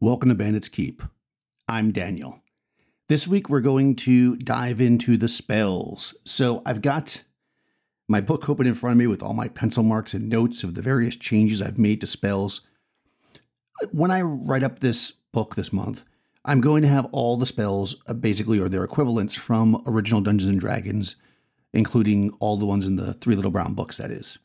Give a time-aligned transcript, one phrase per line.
[0.00, 1.02] Welcome to Bandit's Keep.
[1.66, 2.40] I'm Daniel.
[3.08, 6.16] This week we're going to dive into the spells.
[6.24, 7.24] So I've got
[8.06, 10.76] my book open in front of me with all my pencil marks and notes of
[10.76, 12.60] the various changes I've made to spells.
[13.90, 16.04] When I write up this book this month,
[16.44, 20.48] I'm going to have all the spells uh, basically or their equivalents from original Dungeons
[20.48, 21.16] and Dragons,
[21.72, 24.38] including all the ones in the Three Little Brown books, that is.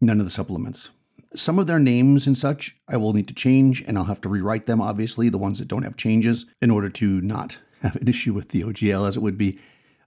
[0.00, 0.90] None of the supplements
[1.34, 4.28] some of their names and such I will need to change, and I'll have to
[4.28, 8.08] rewrite them, obviously, the ones that don't have changes, in order to not have an
[8.08, 9.58] issue with the OGL as it would be.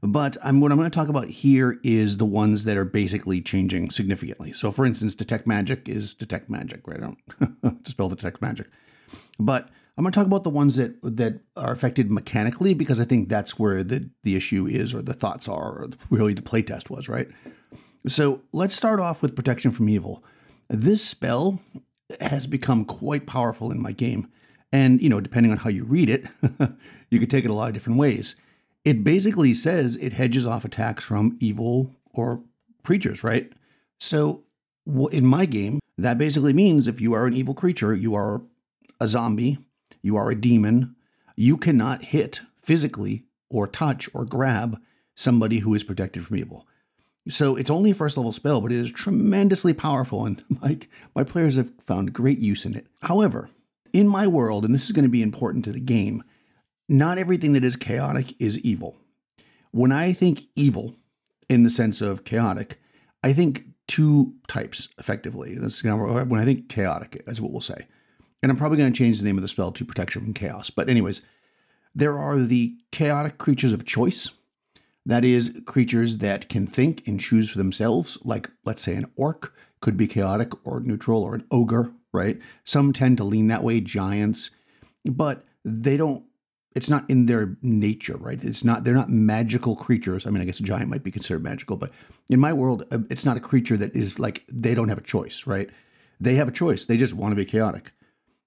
[0.04, 3.40] But I'm, what I'm going to talk about here is the ones that are basically
[3.40, 4.52] changing significantly.
[4.52, 7.00] So, for instance, detect magic is detect magic, right?
[7.00, 7.14] I
[7.60, 8.68] don't spell detect magic.
[9.38, 13.04] But I'm going to talk about the ones that that are affected mechanically because I
[13.04, 16.90] think that's where the the issue is, or the thoughts are, or really the playtest
[16.90, 17.28] was, right?
[18.08, 20.24] So let's start off with protection from evil.
[20.72, 21.60] This spell
[22.22, 24.32] has become quite powerful in my game.
[24.72, 26.28] And, you know, depending on how you read it,
[27.10, 28.36] you could take it a lot of different ways.
[28.86, 32.42] It basically says it hedges off attacks from evil or
[32.84, 33.52] creatures, right?
[34.00, 34.46] So,
[35.12, 38.42] in my game, that basically means if you are an evil creature, you are
[39.02, 39.58] a zombie,
[40.02, 40.96] you are a demon,
[41.36, 44.80] you cannot hit physically or touch or grab
[45.16, 46.66] somebody who is protected from evil.
[47.28, 50.80] So it's only a first level spell, but it is tremendously powerful, and my,
[51.16, 52.88] my players have found great use in it.
[53.04, 53.50] However,
[53.94, 56.24] in my world, and this is going to be important to the game,
[56.90, 58.98] not everything that is chaotic is evil.
[59.72, 60.96] When I think evil,
[61.50, 62.80] in the sense of chaotic,
[63.24, 65.56] I think two types effectively.
[65.56, 67.88] That's when I think chaotic, is what we'll say.
[68.42, 70.70] And I'm probably going to change the name of the spell to protection from chaos.
[70.70, 71.22] But, anyways,
[71.94, 74.32] there are the chaotic creatures of choice
[75.06, 79.54] that is, creatures that can think and choose for themselves, like, let's say, an orc
[79.80, 82.40] could be chaotic or neutral, or an ogre, right?
[82.64, 84.52] Some tend to lean that way, giants,
[85.06, 86.24] but they don't,
[86.76, 88.42] it's not in their nature, right?
[88.44, 90.26] It's not, they're not magical creatures.
[90.26, 91.92] I mean, I guess a giant might be considered magical, but
[92.30, 95.02] in my world, uh, it's not a creature that is like, they don't have a
[95.02, 95.70] choice, right?
[96.20, 96.86] They have a choice.
[96.86, 97.92] They just want to be chaotic.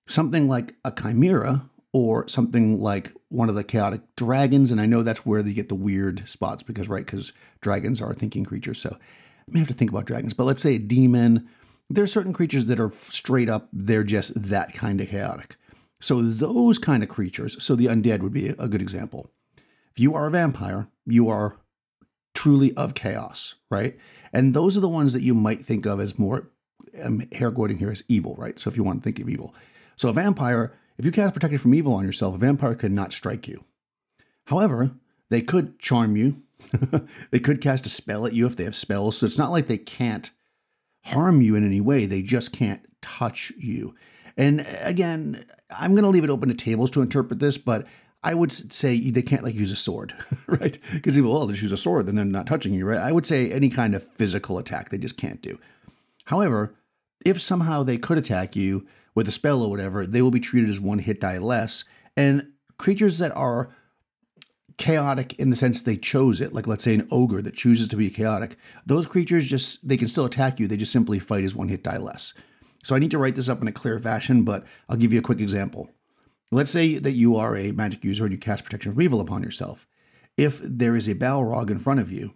[0.06, 4.70] Something like a chimera or something like one of the chaotic dragons.
[4.70, 8.14] And I know that's where they get the weird spots because, right, because dragons are
[8.14, 8.80] thinking creatures.
[8.80, 10.34] So I may have to think about dragons.
[10.34, 11.48] But let's say a demon.
[11.90, 15.56] There's certain creatures that are straight up, they're just that kind of chaotic.
[16.00, 19.30] So those kind of creatures, so the undead would be a good example.
[19.56, 21.58] If you are a vampire, you are
[22.34, 23.96] truly of chaos, right?
[24.32, 26.50] And those are the ones that you might think of as more,
[27.02, 28.58] um, hair quoting here as evil, right?
[28.58, 29.54] So if you want to think of evil.
[29.96, 33.12] So a vampire if you cast Protection from Evil on yourself, a vampire could not
[33.12, 33.64] strike you.
[34.46, 34.92] However,
[35.30, 36.42] they could charm you.
[37.30, 39.18] they could cast a spell at you if they have spells.
[39.18, 40.30] So it's not like they can't
[41.04, 42.06] harm you in any way.
[42.06, 43.94] They just can't touch you.
[44.36, 47.86] And uh, again, I'm going to leave it open to tables to interpret this, but
[48.22, 50.14] I would say they can't like use a sword,
[50.46, 50.78] right?
[50.92, 53.00] Because people, oh, well, just use a sword, then they're not touching you, right?
[53.00, 55.58] I would say any kind of physical attack they just can't do.
[56.26, 56.74] However,
[57.24, 60.70] if somehow they could attack you, with a spell or whatever, they will be treated
[60.70, 61.84] as one hit die less.
[62.16, 63.74] And creatures that are
[64.76, 67.96] chaotic in the sense they chose it, like let's say an ogre that chooses to
[67.96, 71.54] be chaotic, those creatures just they can still attack you, they just simply fight as
[71.54, 72.34] one hit die less.
[72.82, 75.18] So I need to write this up in a clear fashion, but I'll give you
[75.18, 75.90] a quick example.
[76.50, 79.42] Let's say that you are a magic user and you cast protection from evil upon
[79.42, 79.86] yourself.
[80.36, 82.34] If there is a Balrog in front of you,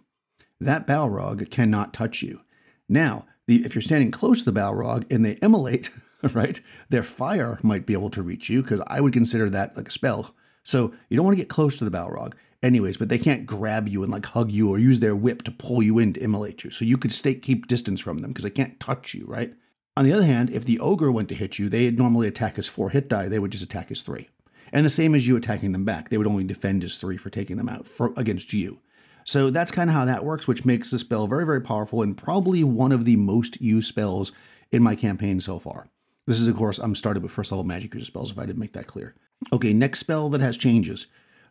[0.59, 2.41] that Balrog cannot touch you.
[2.87, 5.91] Now, the, if you're standing close to the Balrog and they immolate,
[6.33, 6.59] right?
[6.89, 9.91] Their fire might be able to reach you because I would consider that like a
[9.91, 10.35] spell.
[10.63, 12.33] So you don't want to get close to the Balrog.
[12.61, 15.51] Anyways, but they can't grab you and like hug you or use their whip to
[15.51, 16.71] pull you in to immolate you.
[16.71, 19.53] So you could stay keep distance from them because they can't touch you, right?
[19.95, 22.67] On the other hand, if the ogre went to hit you, they'd normally attack as
[22.67, 23.29] four hit die.
[23.29, 24.29] They would just attack as three.
[24.71, 26.09] And the same as you attacking them back.
[26.09, 28.81] They would only defend as three for taking them out for, against you.
[29.23, 32.17] So that's kind of how that works, which makes the spell very, very powerful and
[32.17, 34.31] probably one of the most used spells
[34.71, 35.89] in my campaign so far.
[36.29, 38.59] This is, of course, I'm started with first level magic user spells, if I didn't
[38.59, 39.15] make that clear.
[39.51, 41.07] Okay, next spell that has changes.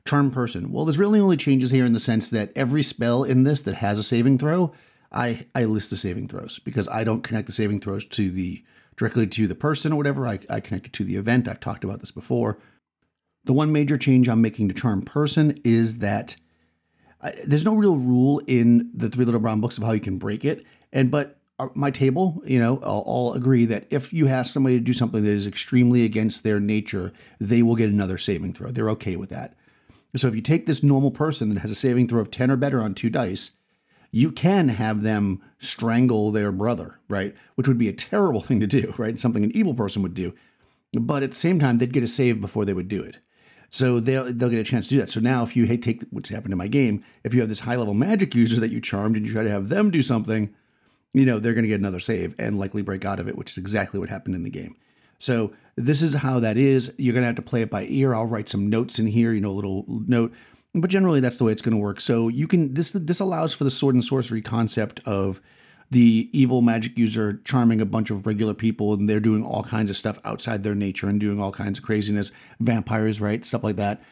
[0.06, 0.70] Charm Person.
[0.70, 3.74] Well, there's really only changes here in the sense that every spell in this that
[3.74, 4.72] has a saving throw,
[5.10, 8.62] I, I list the saving throws because I don't connect the saving throws to the
[8.96, 10.28] directly to the person or whatever.
[10.28, 11.48] I, I connect it to the event.
[11.48, 12.60] I've talked about this before.
[13.46, 16.36] The one major change I'm making to Charm Person is that
[17.20, 20.18] I, there's no real rule in the Three Little Brown books of how you can
[20.18, 20.64] break it.
[20.92, 24.78] And but Uh, my table, you know, I'll, I'll, agree that if you ask somebody
[24.78, 28.70] to do something that is extremely against their nature, they will get another saving throw.
[28.70, 29.54] They're okay with that.
[30.14, 32.56] So if you take this normal person that has a saving throw of 10 or
[32.56, 33.52] better on two dice,
[34.10, 37.34] you can have them strangle their brother, right?
[37.56, 39.18] Which would be a terrible thing to do, right?
[39.18, 40.34] Something an evil person would do.
[40.92, 43.18] but at the same time, they'd get a save before they would do it.
[43.70, 45.10] So they'll they'll get a chance to do that.
[45.10, 47.60] So now, if you hey, take what's happened in my game, if you have this
[47.60, 50.54] high level magic user that you charmed and you try to have them do something,
[51.14, 53.52] you know they're going to get another save and likely break out of it, which
[53.52, 54.76] is exactly what happened in the game.
[55.18, 56.92] So this is how that is.
[56.96, 58.14] You're going to have to play it by ear.
[58.14, 60.32] I'll write some notes in here, you know, a little note,
[60.74, 62.00] but generally that's the way it's going to work.
[62.00, 65.40] So you can this this allows for the sword and sorcery concept of
[65.90, 69.88] the evil magic user charming a bunch of regular people and they're doing all kinds
[69.88, 73.44] of stuff outside their nature and doing all kinds of craziness, vampires, right?
[73.44, 74.02] Stuff like that.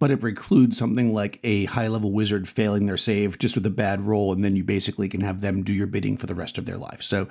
[0.00, 3.70] But it precludes something like a high level wizard failing their save just with a
[3.70, 6.58] bad roll, and then you basically can have them do your bidding for the rest
[6.58, 7.02] of their life.
[7.02, 7.28] So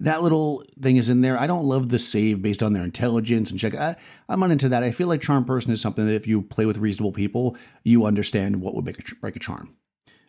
[0.00, 1.38] that little thing is in there.
[1.38, 3.74] I don't love the save based on their intelligence and check.
[3.74, 3.96] I,
[4.28, 4.82] am not into that.
[4.82, 8.04] I feel like charm person is something that if you play with reasonable people, you
[8.04, 9.76] understand what would make a, break a charm.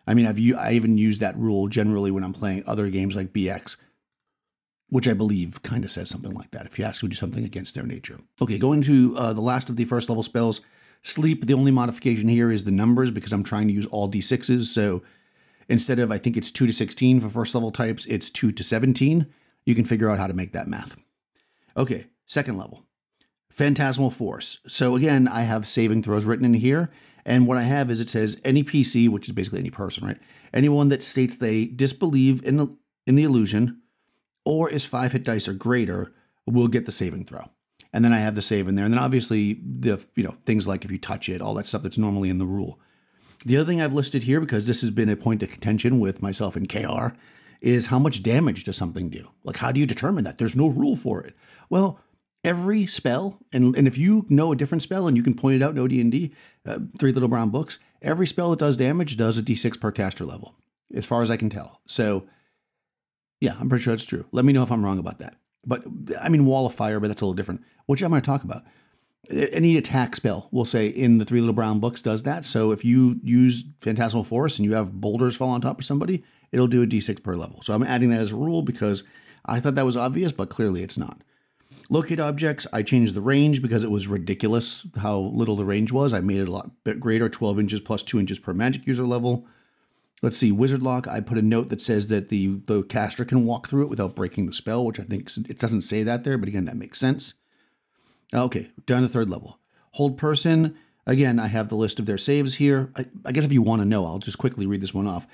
[0.06, 3.32] I mean, I've I even use that rule generally when I'm playing other games like
[3.32, 3.76] BX,
[4.88, 6.64] which I believe kind of says something like that.
[6.64, 8.18] If you ask them to do something against their nature.
[8.40, 10.62] Okay, going to uh, the last of the first level spells,
[11.02, 11.46] sleep.
[11.46, 14.64] The only modification here is the numbers because I'm trying to use all d6s.
[14.64, 15.02] So
[15.68, 18.64] instead of I think it's two to 16 for first level types, it's two to
[18.64, 19.26] 17.
[19.64, 20.96] You can figure out how to make that math.
[21.76, 22.84] Okay, second level.
[23.50, 24.58] Phantasmal Force.
[24.66, 26.90] So again, I have saving throws written in here,
[27.24, 30.18] and what I have is it says any PC, which is basically any person, right?
[30.54, 32.68] Anyone that states they disbelieve in the,
[33.06, 33.82] in the illusion
[34.44, 36.14] or is five hit dice or greater
[36.46, 37.50] will get the saving throw.
[37.92, 38.84] And then I have the save in there.
[38.84, 41.82] And then obviously the you know things like if you touch it, all that stuff
[41.82, 42.78] that's normally in the rule.
[43.44, 46.22] The other thing I've listed here, because this has been a point of contention with
[46.22, 47.16] myself and KR,
[47.60, 49.30] is how much damage does something do?
[49.44, 50.38] Like how do you determine that?
[50.38, 51.34] There's no rule for it.
[51.70, 52.00] Well,
[52.44, 55.64] every spell, and, and if you know a different spell and you can point it
[55.64, 56.32] out in OD&D,
[56.66, 60.24] uh, Three Little Brown Books, every spell that does damage does a d6 per caster
[60.24, 60.56] level,
[60.94, 61.80] as far as I can tell.
[61.86, 62.26] So,
[63.40, 64.26] yeah, I'm pretty sure that's true.
[64.32, 65.36] Let me know if I'm wrong about that.
[65.68, 65.84] But
[66.20, 68.42] I mean, Wall of Fire, but that's a little different, which I'm going to talk
[68.42, 68.64] about.
[69.30, 72.46] Any attack spell, we'll say, in the Three Little Brown Books does that.
[72.46, 76.24] So if you use Phantasmal Force and you have boulders fall on top of somebody,
[76.50, 77.60] it'll do a d6 per level.
[77.62, 79.04] So I'm adding that as a rule because
[79.44, 81.22] I thought that was obvious, but clearly it's not.
[81.90, 86.14] Locate objects, I changed the range because it was ridiculous how little the range was.
[86.14, 89.46] I made it a lot greater, 12 inches plus 2 inches per magic user level.
[90.20, 93.44] Let's see, Wizard Lock, I put a note that says that the, the caster can
[93.44, 96.36] walk through it without breaking the spell, which I think it doesn't say that there,
[96.36, 97.34] but again, that makes sense.
[98.34, 99.60] Okay, down to third level.
[99.92, 100.76] Hold person,
[101.06, 102.90] again, I have the list of their saves here.
[102.96, 105.26] I, I guess if you want to know, I'll just quickly read this one off.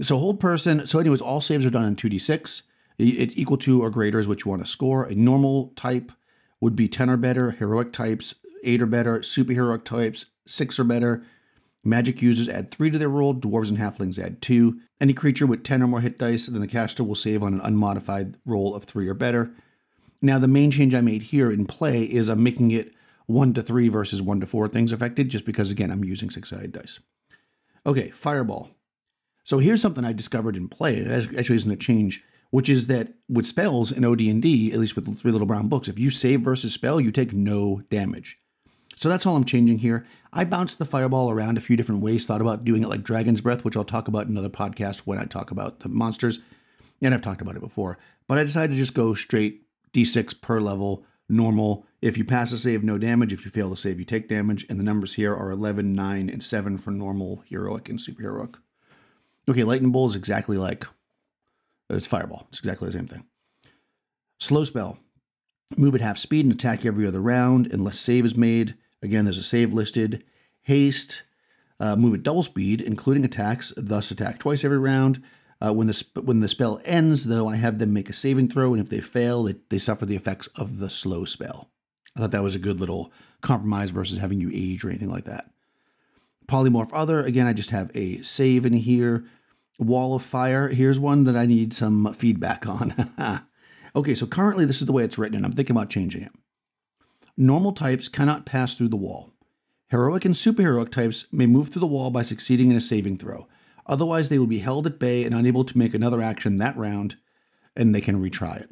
[0.00, 2.62] So hold person, so anyways, all saves are done on 2d6.
[2.98, 5.04] It's equal to or greater is what you want to score.
[5.04, 6.12] A normal type
[6.60, 11.24] would be 10 or better, heroic types 8 or better, superheroic types 6 or better.
[11.84, 14.80] Magic users add 3 to their roll, dwarves and halflings add 2.
[15.00, 17.60] Any creature with 10 or more hit dice, then the caster will save on an
[17.60, 19.50] unmodified roll of 3 or better.
[20.22, 22.94] Now, the main change I made here in play is I'm making it
[23.26, 26.50] 1 to 3 versus 1 to 4 things affected, just because, again, I'm using six
[26.50, 27.00] sided dice.
[27.86, 28.70] Okay, Fireball.
[29.44, 30.96] So here's something I discovered in play.
[30.96, 35.06] It actually isn't a change which is that with spells in OD&D, at least with
[35.06, 38.38] the Three Little Brown Books, if you save versus spell, you take no damage.
[39.04, 40.06] So that's all I'm changing here.
[40.32, 43.42] I bounced the fireball around a few different ways, thought about doing it like Dragon's
[43.42, 46.40] Breath, which I'll talk about in another podcast when I talk about the monsters.
[47.02, 47.98] And I've talked about it before.
[48.28, 49.60] But I decided to just go straight
[49.92, 51.84] d6 per level, normal.
[52.00, 53.34] If you pass a save, no damage.
[53.34, 54.64] If you fail to save, you take damage.
[54.70, 58.54] And the numbers here are 11, 9, and 7 for normal, heroic, and superheroic.
[59.46, 60.86] Okay, Lightning Bolt is exactly like
[61.90, 62.46] it's Fireball.
[62.48, 63.26] It's exactly the same thing.
[64.40, 64.98] Slow spell.
[65.76, 68.76] Move at half speed and attack every other round unless save is made.
[69.04, 70.24] Again, there's a save listed.
[70.62, 71.22] Haste.
[71.78, 75.22] Uh, move at double speed, including attacks, thus attack twice every round.
[75.64, 78.48] Uh, when the sp- when the spell ends, though, I have them make a saving
[78.48, 81.70] throw, and if they fail, they, they suffer the effects of the slow spell.
[82.16, 85.24] I thought that was a good little compromise versus having you age or anything like
[85.24, 85.50] that.
[86.46, 89.24] Polymorph other, again, I just have a save in here.
[89.78, 90.68] Wall of Fire.
[90.68, 92.94] Here's one that I need some feedback on.
[93.96, 96.32] okay, so currently this is the way it's written, and I'm thinking about changing it.
[97.36, 99.32] Normal types cannot pass through the wall.
[99.88, 103.48] Heroic and superheroic types may move through the wall by succeeding in a saving throw.
[103.86, 107.16] Otherwise, they will be held at bay and unable to make another action that round,
[107.76, 108.70] and they can retry it.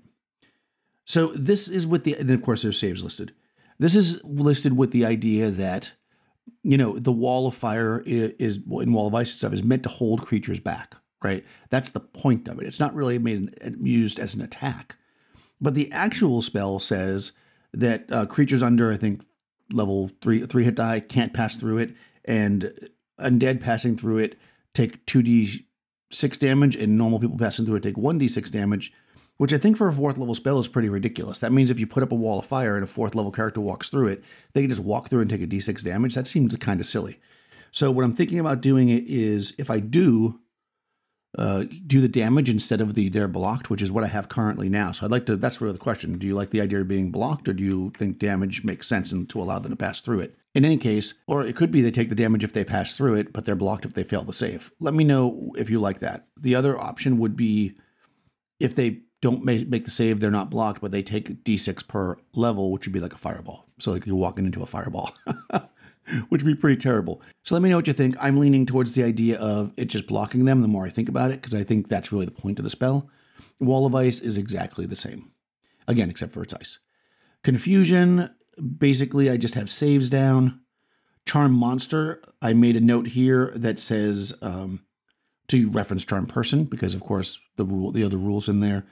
[1.05, 3.35] So this is with the, and of course, there's saves listed.
[3.79, 5.93] This is listed with the idea that
[6.63, 9.83] you know, the wall of fire is, in wall of ice and stuff is meant
[9.83, 11.45] to hold creatures back, right?
[11.71, 12.67] That's the point of it.
[12.67, 14.97] It's not really made used as an attack,
[15.61, 17.33] but the actual spell says
[17.73, 19.25] that uh, creatures under I think
[19.71, 22.73] level three three hit die can't pass through it, and
[23.21, 24.39] undead passing through it
[24.75, 25.67] take two d
[26.11, 28.93] six damage, and normal people passing through it take one d six damage.
[29.39, 31.41] which I think for a fourth level spell is pretty ridiculous.
[31.41, 33.61] That means if you put up a wall of fire and a fourth level character
[33.61, 36.15] walks through it, they can just walk through and take a d6 damage.
[36.15, 37.19] That seems kind of silly.
[37.73, 40.39] So what I'm thinking about doing it is if I do
[41.39, 44.69] uh, do the damage instead of the they're blocked, which is what I have currently
[44.69, 44.93] now.
[44.93, 45.37] So I'd like to.
[45.37, 46.13] That's really the question.
[46.15, 49.13] Do you like the idea of being blocked, or do you think damage makes sense
[49.13, 50.37] and to allow them to pass through it?
[50.55, 53.15] In any case, or it could be they take the damage if they pass through
[53.15, 54.71] it, but they're blocked if they fail the save.
[54.81, 56.27] Let me know if you like that.
[56.39, 57.75] The other option would be
[58.61, 62.19] if they don't make, make the save, they're not blocked, but they take d6 per
[62.35, 63.67] level, which would be like a fireball.
[63.79, 65.13] So like you're walking into a fireball,
[66.29, 67.23] which would be pretty terrible.
[67.43, 68.17] So let me know what you think.
[68.21, 71.31] I'm leaning towards the idea of it just blocking them the more I think about
[71.31, 73.09] it, because I think that's really the point of the spell.
[73.61, 75.31] Wall of Ice is exactly the same.
[75.89, 76.79] Again, except for its ice.
[77.43, 78.31] Confusion,
[78.79, 80.61] basically, I just have saves down.
[81.27, 84.85] Charm Monster, I made a note here that says um,
[85.49, 88.85] to reference Charm Person, because of course the rule, the other rules in there.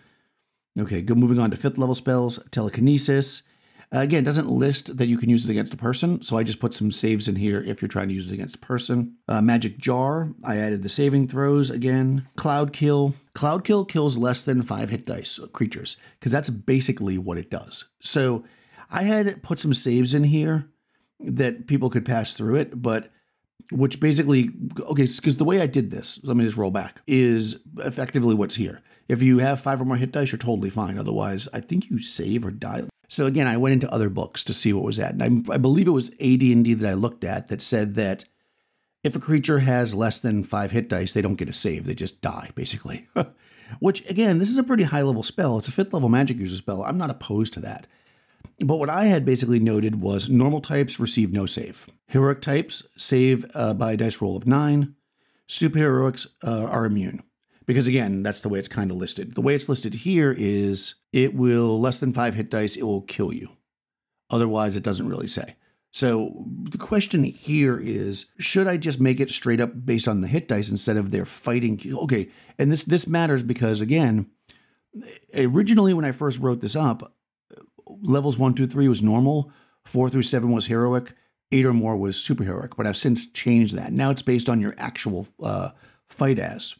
[0.78, 3.42] Okay, go moving on to fifth level spells, telekinesis.
[3.92, 6.44] Uh, again, it doesn't list that you can use it against a person, so I
[6.44, 9.16] just put some saves in here if you're trying to use it against a person.
[9.26, 12.26] Uh, magic jar, I added the saving throws again.
[12.36, 17.38] Cloud kill, cloud kill kills less than five hit dice creatures because that's basically what
[17.38, 17.90] it does.
[18.00, 18.44] So
[18.92, 20.68] I had put some saves in here
[21.18, 23.10] that people could pass through it, but
[23.72, 27.60] which basically okay because the way I did this, let me just roll back, is
[27.78, 28.82] effectively what's here.
[29.08, 30.96] If you have five or more hit dice, you're totally fine.
[30.96, 32.84] Otherwise, I think you save or die.
[33.10, 35.56] So again, I went into other books to see what was at, and I, I
[35.56, 38.24] believe it was AD&D that I looked at that said that
[39.02, 41.94] if a creature has less than five hit dice, they don't get a save; they
[41.94, 43.08] just die, basically.
[43.80, 45.58] Which again, this is a pretty high level spell.
[45.58, 46.84] It's a fifth level magic user spell.
[46.84, 47.88] I'm not opposed to that.
[48.60, 51.88] But what I had basically noted was normal types receive no save.
[52.06, 54.94] Heroic types save uh, by a dice roll of nine.
[55.48, 57.24] Superheroics uh, are immune
[57.70, 59.36] because again, that's the way it's kind of listed.
[59.36, 63.02] The way it's listed here is it will less than five hit dice, it will
[63.02, 63.50] kill you.
[64.28, 65.54] Otherwise, it doesn't really say.
[65.92, 70.26] So the question here is, should I just make it straight up based on the
[70.26, 71.80] hit dice instead of their fighting?
[72.02, 74.26] Okay, and this this matters because again,
[75.32, 77.14] originally when I first wrote this up,
[77.86, 79.52] levels one, two, three was normal,
[79.84, 81.12] four through seven was heroic,
[81.52, 82.74] eight or more was superheroic.
[82.76, 83.92] But I've since changed that.
[83.92, 85.70] Now it's based on your actual uh,
[86.08, 86.74] fight as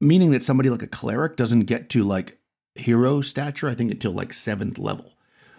[0.00, 2.38] meaning that somebody like a cleric doesn't get to like
[2.74, 5.12] hero stature, I think, until like seventh level.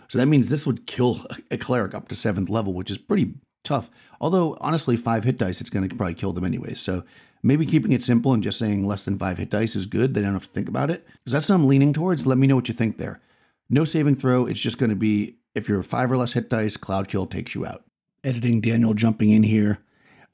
[0.07, 3.33] So that means this would kill a cleric up to seventh level, which is pretty
[3.63, 3.89] tough.
[4.21, 6.73] Although, honestly, five hit dice, it's going to probably kill them anyway.
[6.73, 7.03] So
[7.43, 10.13] maybe keeping it simple and just saying less than five hit dice is good.
[10.13, 11.05] They don't have to think about it.
[11.05, 12.25] Because that's what I'm leaning towards.
[12.25, 13.21] Let me know what you think there.
[13.69, 14.45] No saving throw.
[14.45, 17.53] It's just going to be if you're five or less hit dice, Cloud Kill takes
[17.53, 17.83] you out.
[18.23, 19.79] Editing Daniel jumping in here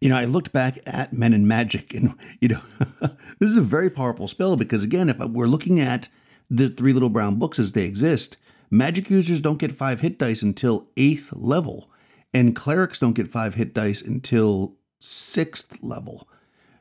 [0.03, 2.61] you know, I looked back at Men and Magic, and you know,
[3.39, 6.09] this is a very powerful spell because again, if we're looking at
[6.49, 8.35] the three little brown books as they exist,
[8.69, 11.89] magic users don't get five hit dice until eighth level,
[12.33, 16.27] and clerics don't get five hit dice until sixth level.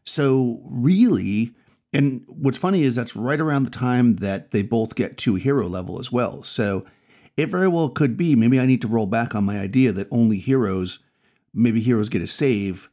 [0.03, 1.55] So really,
[1.93, 5.69] and what's funny is that's right around the time that they both get to hero
[5.69, 6.43] level as well.
[6.43, 6.85] So
[7.37, 10.09] it very well could be maybe I need to roll back on my idea that
[10.11, 10.99] only heroes,
[11.55, 12.89] maybe heroes get a save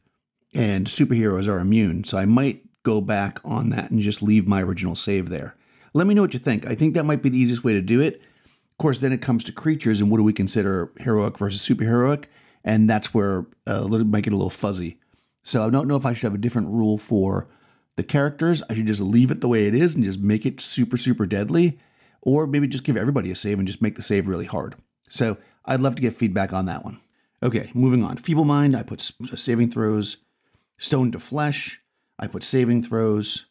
[0.54, 2.04] and superheroes are immune.
[2.04, 5.56] So I might go back on that and just leave my original save there.
[5.92, 6.66] Let me know what you think.
[6.66, 8.16] I think that might be the easiest way to do it.
[8.16, 12.24] Of course, then it comes to creatures and what do we consider heroic versus superheroic,
[12.64, 14.98] and that's where uh, a little might get a little fuzzy.
[15.42, 17.48] So I don't know if I should have a different rule for
[17.96, 18.62] the characters.
[18.70, 21.26] I should just leave it the way it is and just make it super super
[21.26, 21.78] deadly,
[22.22, 24.76] or maybe just give everybody a save and just make the save really hard.
[25.10, 27.00] So I'd love to get feedback on that one.
[27.42, 28.16] Okay, moving on.
[28.16, 30.18] Feeble Mind, I put saving throws.
[30.80, 31.80] Stone to Flesh,
[32.18, 33.46] I put saving throws.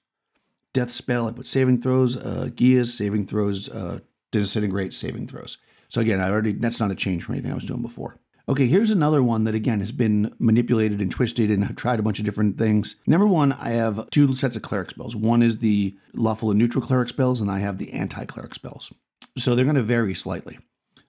[0.73, 2.17] Death Spell, I put saving throws.
[2.17, 3.69] Uh, Geas, saving throws.
[3.69, 3.99] Uh,
[4.31, 5.57] Disintegrate, saving throws.
[5.89, 8.19] So again, I already that's not a change from anything I was doing before.
[8.47, 12.03] Okay, here's another one that again has been manipulated and twisted, and I've tried a
[12.03, 12.95] bunch of different things.
[13.07, 15.15] Number one, I have two sets of cleric spells.
[15.15, 18.91] One is the lawful and neutral cleric spells, and I have the anti cleric spells.
[19.37, 20.59] So they're going to vary slightly.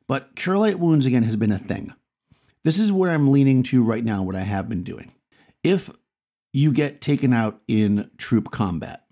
[0.07, 1.95] But Cure Light Wounds again has been a thing.
[2.63, 5.13] This is where I'm leaning to right now, what I have been doing.
[5.63, 5.91] If
[6.53, 9.05] you get taken out in troop combat.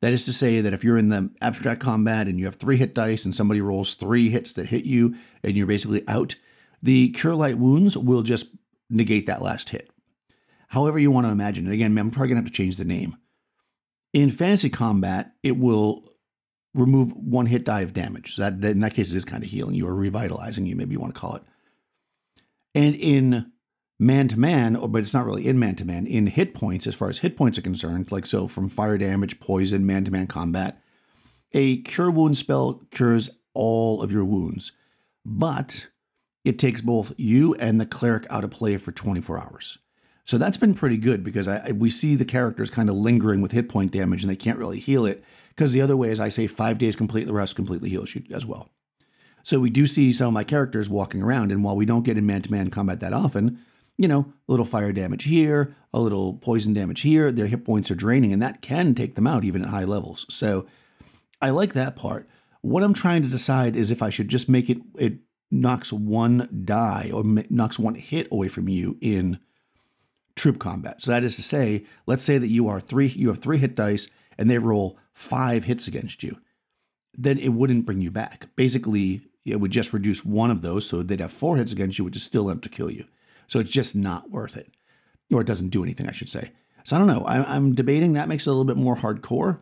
[0.00, 2.76] That is to say that if you're in the abstract combat and you have three
[2.76, 6.36] hit dice and somebody rolls three hits that hit you and you're basically out,
[6.82, 8.46] the Cure Light Wounds will just
[8.88, 9.90] negate that last hit.
[10.68, 11.72] However, you want to imagine it.
[11.72, 13.16] Again, I'm probably going to have to change the name.
[14.12, 16.04] In fantasy combat, it will
[16.74, 18.34] remove one hit die of damage.
[18.34, 20.92] So that, in that case, it is kind of healing you or revitalizing you, maybe
[20.92, 21.42] you want to call it.
[22.74, 23.52] And in
[23.98, 26.94] man to man, but it's not really in man to man, in hit points as
[26.94, 28.12] far as hit points are concerned.
[28.12, 30.82] Like so, from fire damage, poison, man to man combat,
[31.52, 34.72] A cure wound spell cures all of your wounds,
[35.24, 35.88] but
[36.44, 39.78] it takes both you and the cleric out of play for 24 hours.
[40.24, 43.52] So that's been pretty good because I, we see the characters kind of lingering with
[43.52, 45.24] hit point damage and they can't really heal it.
[45.48, 48.22] Because the other way is I say five days complete, the rest completely heals you
[48.32, 48.70] as well.
[49.42, 52.18] So we do see some of my characters walking around, and while we don't get
[52.18, 53.58] in man to man combat that often,
[53.98, 57.90] you know, a little fire damage here, a little poison damage here, their hit points
[57.90, 60.24] are draining, and that can take them out even at high levels.
[60.30, 60.66] So
[61.42, 62.28] I like that part.
[62.62, 65.18] What I'm trying to decide is if I should just make it, it
[65.50, 69.40] knocks one die or knocks one hit away from you in
[70.36, 71.02] troop combat.
[71.02, 73.74] So that is to say, let's say that you are three, you have three hit
[73.74, 76.38] dice and they roll five hits against you.
[77.14, 78.48] Then it wouldn't bring you back.
[78.54, 82.04] Basically, it would just reduce one of those, so they'd have four hits against you,
[82.04, 83.06] which is still enough to kill you.
[83.48, 84.70] So it's just not worth it,
[85.32, 86.52] or it doesn't do anything, I should say.
[86.84, 87.24] So I don't know.
[87.24, 89.60] I, am debating that makes it a little bit more hardcore,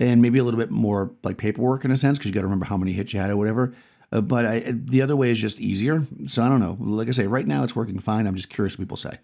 [0.00, 2.46] and maybe a little bit more like paperwork in a sense, because you got to
[2.46, 3.74] remember how many hits you had or whatever.
[4.10, 6.06] Uh, but I, the other way is just easier.
[6.26, 6.78] So I don't know.
[6.80, 8.26] Like I say, right now it's working fine.
[8.26, 9.18] I'm just curious what people say.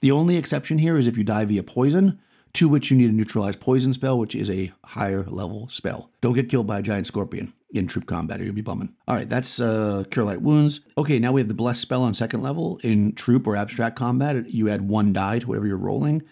[0.00, 2.20] The only exception here is if you die via poison,
[2.54, 6.10] to which you need a neutralized poison spell, which is a higher level spell.
[6.20, 8.94] Don't get killed by a giant scorpion in troop combat or you'll be bumming.
[9.08, 10.80] All right, that's uh, Cure Light Wounds.
[10.96, 12.78] Okay, now we have the Bless spell on second level.
[12.82, 16.22] In troop or abstract combat, you add one die to whatever you're rolling.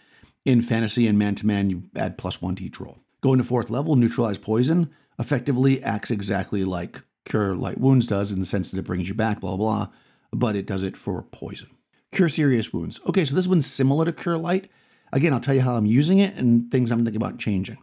[0.44, 2.98] In fantasy and man to man, you add plus one to each roll.
[3.20, 8.40] Going to fourth level, Neutralize Poison effectively acts exactly like Cure Light Wounds does in
[8.40, 9.88] the sense that it brings you back, blah, blah, blah,
[10.32, 11.68] but it does it for poison.
[12.12, 13.00] Cure Serious Wounds.
[13.06, 14.70] Okay, so this one's similar to Cure Light.
[15.12, 17.78] Again, I'll tell you how I'm using it and things I'm thinking about changing.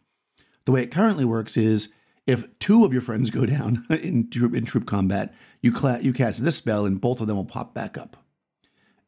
[0.66, 1.94] The way it currently works is
[2.28, 6.14] if two of your friends go down in troop, in troop combat, you, cla- you
[6.14, 8.18] cast this spell and both of them will pop back up.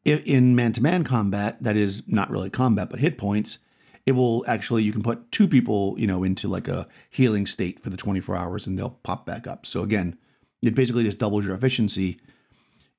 [0.04, 3.58] If in man to man combat, that is not really combat, but hit points,
[4.06, 7.80] it will actually, you can put two people, you know, into like a healing state
[7.80, 9.66] for the 24 hours and they'll pop back up.
[9.66, 10.18] So again,
[10.62, 12.18] it basically just doubles your efficiency.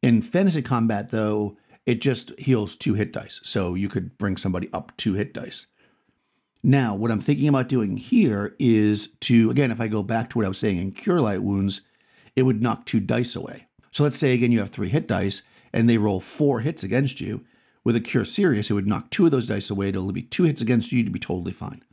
[0.03, 3.41] In fantasy combat, though, it just heals two hit dice.
[3.43, 5.67] So you could bring somebody up two hit dice.
[6.63, 10.37] Now, what I'm thinking about doing here is to, again, if I go back to
[10.37, 11.81] what I was saying in Cure Light Wounds,
[12.35, 13.67] it would knock two dice away.
[13.91, 15.43] So let's say, again, you have three hit dice
[15.73, 17.43] and they roll four hits against you.
[17.83, 19.89] With a Cure Serious, it would knock two of those dice away.
[19.89, 21.83] It'll be two hits against you to be totally fine.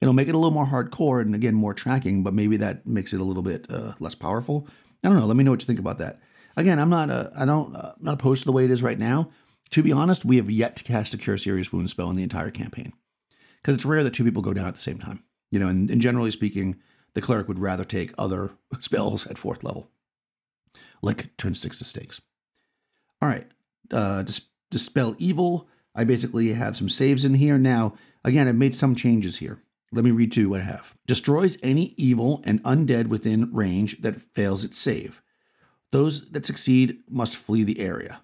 [0.00, 3.12] It'll make it a little more hardcore and, again, more tracking, but maybe that makes
[3.12, 4.68] it a little bit uh, less powerful.
[5.02, 5.26] I don't know.
[5.26, 6.20] Let me know what you think about that.
[6.56, 8.98] Again, I'm not, uh, I don't, uh, not opposed to the way it is right
[8.98, 9.30] now.
[9.70, 12.22] To be honest, we have yet to cast a Cure Serious Wound spell in the
[12.22, 12.92] entire campaign
[13.62, 15.22] because it's rare that two people go down at the same time.
[15.50, 16.76] You know, and, and generally speaking,
[17.14, 19.90] the cleric would rather take other spells at fourth level,
[21.02, 22.20] like turn sticks to snakes.
[23.20, 23.46] All right,
[23.92, 25.68] uh, dis- dispel evil.
[25.94, 27.94] I basically have some saves in here now.
[28.24, 29.62] Again, I've made some changes here.
[29.92, 30.96] Let me read to you what I have.
[31.06, 35.20] Destroys any evil and undead within range that fails its save.
[35.90, 38.22] Those that succeed must flee the area.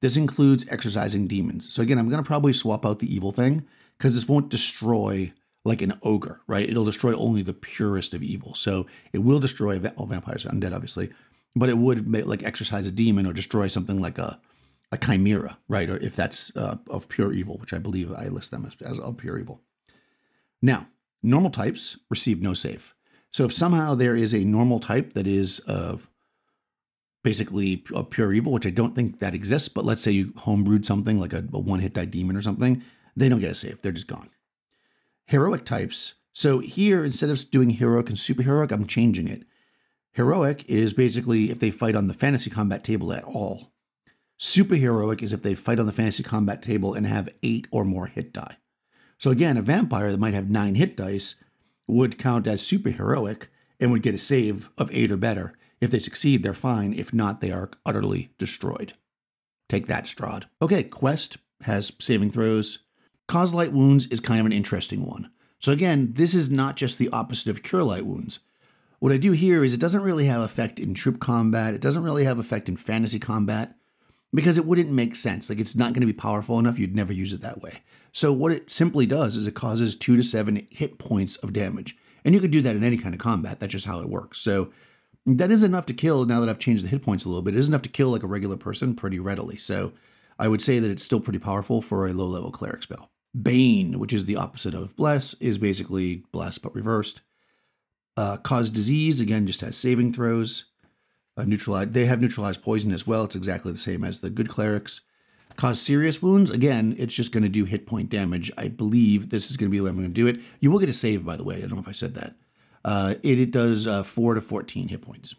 [0.00, 1.72] This includes exorcising demons.
[1.72, 3.66] So again, I'm going to probably swap out the evil thing
[3.98, 5.32] because this won't destroy
[5.64, 6.68] like an ogre, right?
[6.68, 8.54] It'll destroy only the purest of evil.
[8.54, 11.10] So it will destroy all vampires, undead, obviously,
[11.56, 14.40] but it would make, like exorcise a demon or destroy something like a
[14.92, 15.88] a chimera, right?
[15.90, 18.98] Or if that's uh, of pure evil, which I believe I list them as, as
[18.98, 19.60] of pure evil.
[20.62, 20.88] Now,
[21.22, 22.94] normal types receive no save.
[23.30, 26.08] So if somehow there is a normal type that is of
[27.24, 30.84] basically of pure evil, which I don't think that exists, but let's say you homebrewed
[30.84, 32.82] something like a, a one hit die demon or something,
[33.16, 33.80] they don't get a save.
[33.82, 34.30] They're just gone.
[35.26, 36.14] Heroic types.
[36.32, 39.44] So here, instead of doing heroic and superheroic, I'm changing it.
[40.12, 43.72] Heroic is basically if they fight on the fantasy combat table at all.
[44.38, 48.06] Superheroic is if they fight on the fantasy combat table and have eight or more
[48.06, 48.58] hit die.
[49.18, 51.36] So again, a vampire that might have nine hit dice
[51.86, 53.48] would count as superheroic
[53.80, 55.54] and would get a save of eight or better.
[55.80, 56.92] If they succeed, they're fine.
[56.92, 58.94] If not, they are utterly destroyed.
[59.68, 60.44] Take that, Strahd.
[60.62, 62.83] Okay, Quest has saving throws,
[63.26, 65.30] Cause light wounds is kind of an interesting one.
[65.58, 68.40] So again, this is not just the opposite of cure light wounds.
[68.98, 71.74] What I do here is it doesn't really have effect in troop combat.
[71.74, 73.74] It doesn't really have effect in fantasy combat
[74.32, 75.48] because it wouldn't make sense.
[75.48, 76.78] Like it's not going to be powerful enough.
[76.78, 77.82] You'd never use it that way.
[78.12, 81.96] So what it simply does is it causes two to seven hit points of damage.
[82.24, 83.60] And you could do that in any kind of combat.
[83.60, 84.38] That's just how it works.
[84.38, 84.72] So
[85.26, 87.54] that is enough to kill now that I've changed the hit points a little bit.
[87.54, 89.56] It is enough to kill like a regular person pretty readily.
[89.56, 89.92] So
[90.38, 93.10] I would say that it's still pretty powerful for a low level cleric spell.
[93.40, 97.22] Bane, which is the opposite of bless, is basically bless but reversed.
[98.16, 100.66] Uh, cause disease again just has saving throws.
[101.36, 101.90] Uh, neutralize.
[101.90, 103.24] They have neutralized poison as well.
[103.24, 105.00] It's exactly the same as the good clerics.
[105.56, 106.50] Cause serious wounds.
[106.50, 108.52] Again, it's just going to do hit point damage.
[108.56, 110.40] I believe this is going to be the way I'm going to do it.
[110.60, 111.56] You will get a save, by the way.
[111.56, 112.36] I don't know if I said that.
[112.84, 115.34] Uh, it, it does uh, 4 to 14 hit points.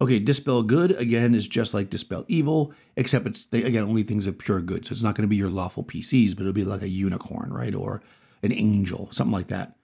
[0.00, 4.26] Okay, Dispel Good, again, is just like Dispel Evil, except it's, they, again, only things
[4.26, 4.84] of pure good.
[4.84, 7.50] So it's not going to be your lawful PCs, but it'll be like a unicorn,
[7.50, 7.74] right?
[7.74, 8.02] Or
[8.42, 9.76] an angel, something like that.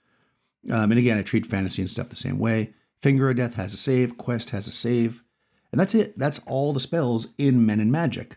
[0.71, 2.75] Um, and again, I treat fantasy and stuff the same way.
[3.01, 5.23] Finger of Death has a save, Quest has a save.
[5.73, 6.19] And that's it.
[6.19, 8.37] That's all the spells in Men and Magic.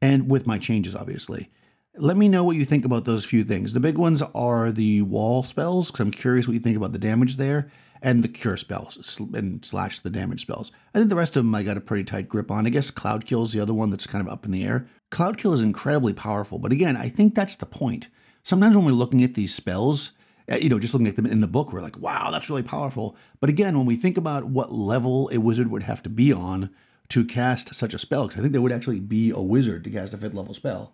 [0.00, 1.50] And with my changes, obviously.
[1.96, 3.72] Let me know what you think about those few things.
[3.72, 6.98] The big ones are the wall spells, because I'm curious what you think about the
[6.98, 7.70] damage there,
[8.04, 10.70] and the cure spells and slash the damage spells.
[10.94, 12.66] I think the rest of them I got a pretty tight grip on.
[12.66, 14.86] I guess Cloud Kill is the other one that's kind of up in the air.
[15.10, 18.08] Cloud Kill is incredibly powerful, but again, I think that's the point.
[18.42, 20.12] Sometimes when we're looking at these spells,
[20.52, 22.62] uh, you know, just looking at them in the book, we're like, wow, that's really
[22.62, 23.16] powerful.
[23.40, 26.68] But again, when we think about what level a wizard would have to be on
[27.08, 29.90] to cast such a spell, because I think there would actually be a wizard to
[29.90, 30.92] cast a fifth level spell.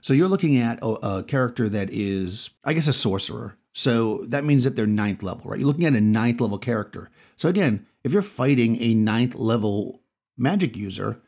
[0.00, 3.56] So you're looking at a, a, character that is, I guess, a sorcerer.
[3.78, 5.60] So that means that they're ninth level, right?
[5.60, 7.12] You're looking at a ninth level character.
[7.36, 10.02] So again, if you're fighting a ninth level
[10.36, 11.22] magic user,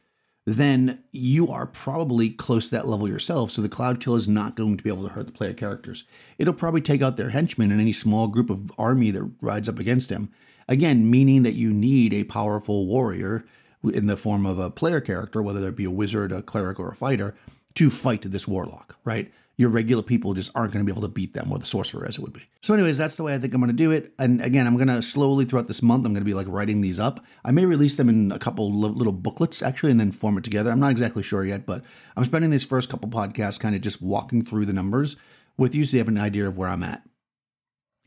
[0.45, 3.53] then you are probably close to that level yourself.
[3.53, 6.03] So the Cloud Kill is not going to be able to hurt the player characters.
[6.39, 9.79] It'll probably take out their henchmen and any small group of army that rides up
[9.79, 10.33] against him.
[10.67, 13.45] Again, meaning that you need a powerful warrior
[13.85, 16.89] in the form of a player character, whether it be a wizard, a cleric, or
[16.89, 17.37] a fighter,
[17.75, 19.31] to fight this warlock, right?
[19.61, 22.07] Your regular people just aren't going to be able to beat them, or the sorcerer
[22.07, 22.49] as it would be.
[22.63, 24.15] So, anyways, that's the way I think I'm going to do it.
[24.19, 26.81] And again, I'm going to slowly throughout this month, I'm going to be like writing
[26.81, 27.23] these up.
[27.45, 30.71] I may release them in a couple little booklets actually, and then form it together.
[30.71, 31.85] I'm not exactly sure yet, but
[32.17, 35.17] I'm spending these first couple podcasts kind of just walking through the numbers
[35.59, 37.03] with you so you have an idea of where I'm at.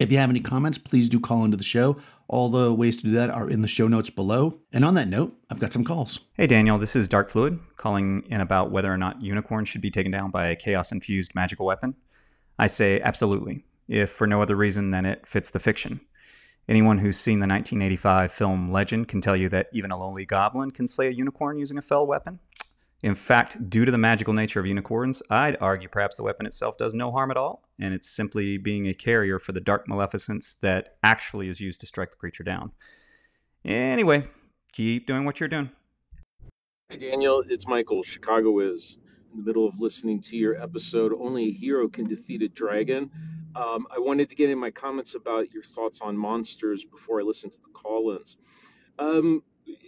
[0.03, 1.95] If you have any comments, please do call into the show.
[2.27, 4.59] All the ways to do that are in the show notes below.
[4.73, 6.19] And on that note, I've got some calls.
[6.33, 9.89] Hey, Daniel, this is Dark Fluid calling in about whether or not Unicorn should be
[9.89, 11.95] taken down by a chaos infused magical weapon.
[12.59, 16.01] I say absolutely, if for no other reason than it fits the fiction.
[16.67, 20.71] Anyone who's seen the 1985 film Legend can tell you that even a lonely goblin
[20.71, 22.39] can slay a unicorn using a fell weapon.
[23.03, 26.77] In fact, due to the magical nature of unicorns, I'd argue perhaps the weapon itself
[26.77, 30.55] does no harm at all, and it's simply being a carrier for the dark maleficence
[30.61, 32.71] that actually is used to strike the creature down.
[33.65, 34.25] Anyway,
[34.71, 35.69] keep doing what you're doing.
[36.87, 38.03] Hey Daniel, it's Michael.
[38.03, 38.99] Chicago Wiz
[39.33, 41.11] in the middle of listening to your episode.
[41.11, 43.11] Only a hero can defeat a dragon.
[43.53, 47.23] Um, I wanted to get in my comments about your thoughts on monsters before I
[47.23, 48.37] listen to the call-ins.
[48.97, 49.43] Um,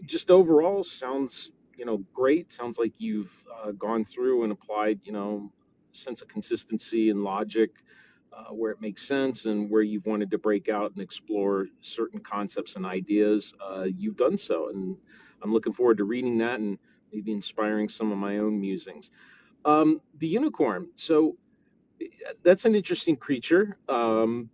[0.05, 2.51] just overall, sounds you know, great.
[2.51, 5.51] Sounds like you've uh, gone through and applied, you know,
[5.91, 7.71] sense of consistency and logic
[8.33, 12.19] uh, where it makes sense and where you've wanted to break out and explore certain
[12.19, 13.53] concepts and ideas.
[13.65, 14.97] Uh, you've done so, and
[15.41, 16.77] I'm looking forward to reading that and
[17.13, 19.11] maybe inspiring some of my own musings.
[19.63, 20.89] Um, the unicorn.
[20.95, 21.37] So
[22.43, 23.77] that's an interesting creature.
[23.87, 24.49] Um,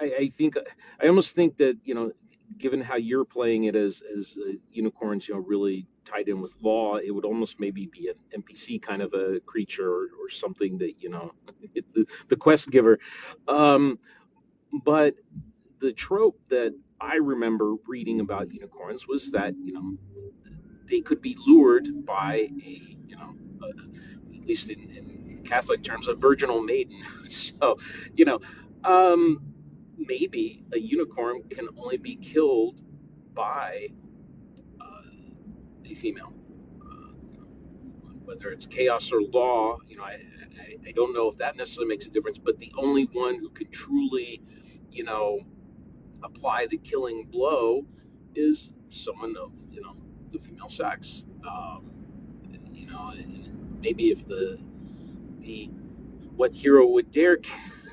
[0.00, 0.56] I, I, think
[1.00, 2.12] I almost think that you know
[2.58, 6.56] given how you're playing it as as uh, unicorns, you know, really tied in with
[6.60, 10.78] law, it would almost maybe be an NPC kind of a creature or, or something
[10.78, 11.32] that you know,
[11.92, 12.98] the, the quest giver.
[13.48, 13.98] Um,
[14.84, 15.14] but
[15.80, 19.96] the trope that I remember reading about unicorns was that you know
[20.88, 23.68] they could be lured by a you know a,
[24.36, 27.02] at least in, in Catholic terms a virginal maiden.
[27.28, 27.78] so
[28.14, 28.40] you know.
[28.84, 29.53] Um,
[29.98, 32.82] maybe a unicorn can only be killed
[33.34, 33.88] by
[34.80, 35.10] uh,
[35.84, 36.32] a female.
[36.82, 37.14] Uh,
[38.24, 40.18] whether it's chaos or law, you know, I,
[40.58, 43.50] I, I, don't know if that necessarily makes a difference, but the only one who
[43.50, 44.42] can truly,
[44.90, 45.40] you know,
[46.22, 47.86] apply the killing blow
[48.34, 49.94] is someone of, you know,
[50.30, 51.24] the female sex.
[51.46, 51.90] Um,
[52.72, 53.12] you know,
[53.80, 54.58] maybe if the,
[55.40, 55.66] the,
[56.36, 57.38] what hero would dare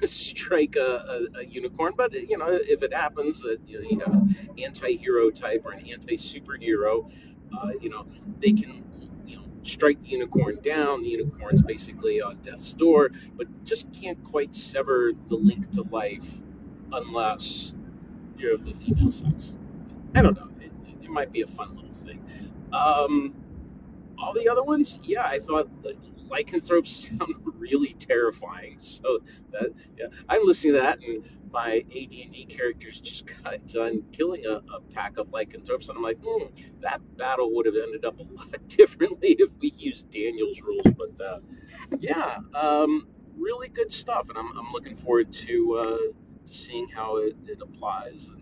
[0.08, 4.00] strike a, a, a, unicorn, but you know, if it happens that you, know, you
[4.00, 7.12] have an anti-hero type or an anti-superhero,
[7.58, 8.06] uh, you know,
[8.40, 8.84] they can
[9.26, 11.04] you know strike the unicorn down.
[11.04, 16.42] The unicorn's basically on death's door, but just can't quite sever the link to life
[16.92, 17.74] unless
[18.38, 19.58] you're of the female sex.
[20.16, 20.50] I don't know.
[20.60, 20.72] It,
[21.04, 22.26] it might be a fun little thing.
[22.74, 23.36] Um,
[24.18, 25.70] all the other ones, yeah, I thought
[26.32, 28.80] lycanthropes sound really terrifying.
[28.80, 29.20] So
[29.52, 34.62] that yeah, I'm listening to that, and my AD&D characters just got done killing a,
[34.74, 36.46] a pack of lycanthropes, and I'm like, hmm,
[36.82, 40.88] that battle would have ended up a lot differently if we used Daniel's rules.
[40.98, 41.40] But uh,
[42.00, 47.18] yeah, um, really good stuff, and I'm, I'm looking forward to, uh, to seeing how
[47.18, 48.42] it, it applies and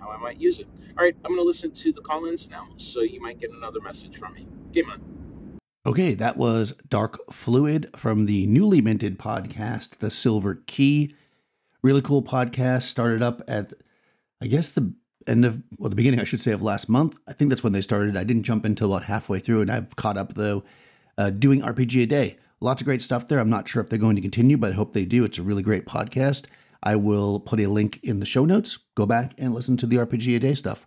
[0.00, 0.68] how I might use it.
[0.98, 3.80] All right, I'm going to listen to the call-ins now, so you might get another
[3.80, 4.46] message from me.
[4.72, 5.09] Game on.
[5.90, 11.16] Okay, that was Dark Fluid from the newly minted podcast, The Silver Key.
[11.82, 12.82] Really cool podcast.
[12.82, 13.72] Started up at
[14.40, 14.94] I guess the
[15.26, 17.18] end of well the beginning I should say of last month.
[17.26, 18.16] I think that's when they started.
[18.16, 20.62] I didn't jump until about halfway through, and I've caught up though,
[21.18, 22.36] uh, doing RPG a day.
[22.60, 23.40] Lots of great stuff there.
[23.40, 25.24] I'm not sure if they're going to continue, but I hope they do.
[25.24, 26.46] It's a really great podcast.
[26.84, 28.78] I will put a link in the show notes.
[28.94, 30.86] Go back and listen to the RPG a day stuff.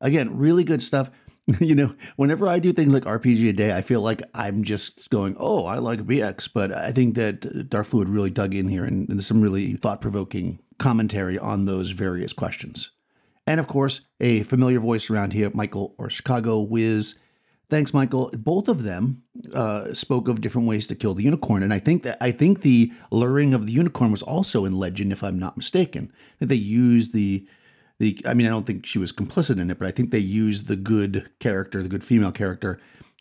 [0.00, 1.10] Again, really good stuff.
[1.60, 5.10] you know, whenever I do things like RPG a day, I feel like I'm just
[5.10, 6.48] going, oh, I like BX.
[6.52, 10.00] But I think that Dark Fluid really dug in here and, and some really thought
[10.00, 12.90] provoking commentary on those various questions.
[13.46, 17.16] And of course, a familiar voice around here, Michael or Chicago Wiz.
[17.68, 18.30] Thanks, Michael.
[18.38, 22.02] Both of them uh, spoke of different ways to kill the unicorn, and I think
[22.04, 25.56] that I think the luring of the unicorn was also in Legend, if I'm not
[25.56, 26.12] mistaken.
[26.38, 27.46] That they used the
[28.04, 30.18] the I mean I don't think she was complicit in it, but I think they
[30.18, 32.78] used the good character, the good female character,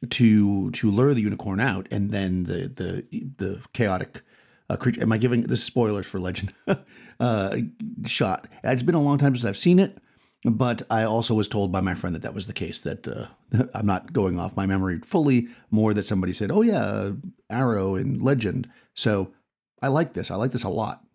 [0.09, 4.21] to to lure the unicorn out, and then the the the chaotic
[4.69, 5.01] uh, creature.
[5.01, 6.53] Am I giving this spoilers for Legend?
[7.19, 7.57] uh,
[8.05, 8.47] shot.
[8.63, 9.97] It's been a long time since I've seen it,
[10.43, 12.81] but I also was told by my friend that that was the case.
[12.81, 13.27] That uh,
[13.73, 15.47] I'm not going off my memory fully.
[15.71, 17.11] More that somebody said, "Oh yeah,
[17.49, 19.33] Arrow and Legend." So
[19.81, 20.29] I like this.
[20.29, 21.05] I like this a lot.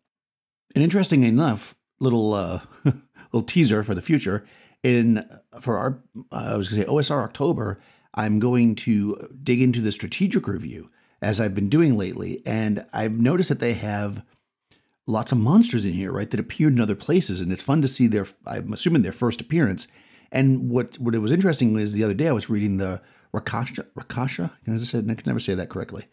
[0.74, 2.60] And interesting enough, little uh,
[3.32, 4.46] little teaser for the future.
[4.82, 5.28] In
[5.60, 7.80] for our, uh, I was going to say OSR October,
[8.14, 13.20] I'm going to dig into the strategic review as I've been doing lately, and I've
[13.20, 14.24] noticed that they have
[15.06, 16.30] lots of monsters in here, right?
[16.30, 18.26] That appeared in other places, and it's fun to see their.
[18.46, 19.88] I'm assuming their first appearance.
[20.30, 23.02] And what what it was interesting was the other day I was reading the
[23.34, 23.86] Rakasha.
[23.98, 26.04] Rakasha, I said I can never say that correctly.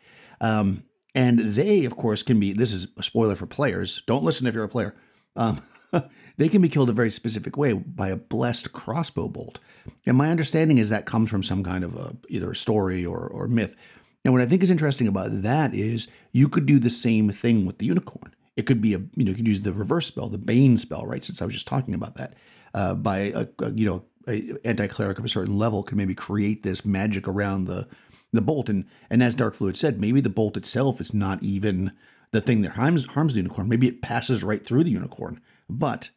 [0.41, 2.53] Um, and they, of course, can be.
[2.53, 4.01] This is a spoiler for players.
[4.07, 4.95] Don't listen if you're a player.
[5.35, 5.61] Um,
[6.37, 9.59] they can be killed a very specific way by a blessed crossbow bolt.
[10.05, 13.19] And my understanding is that comes from some kind of a, either a story or,
[13.19, 13.75] or myth.
[14.23, 17.65] And what I think is interesting about that is you could do the same thing
[17.65, 18.33] with the unicorn.
[18.55, 21.05] It could be a, you know, you could use the reverse spell, the Bane spell,
[21.05, 21.23] right?
[21.23, 22.33] Since I was just talking about that,
[22.73, 26.63] uh, by a, a, you know, a anti-cleric of a certain level can maybe create
[26.63, 27.87] this magic around the
[28.33, 28.69] the bolt.
[28.69, 31.91] And and as Darkfluid said, maybe the bolt itself is not even
[32.31, 33.69] the thing that harms harms the unicorn.
[33.69, 36.09] Maybe it passes right through the unicorn, but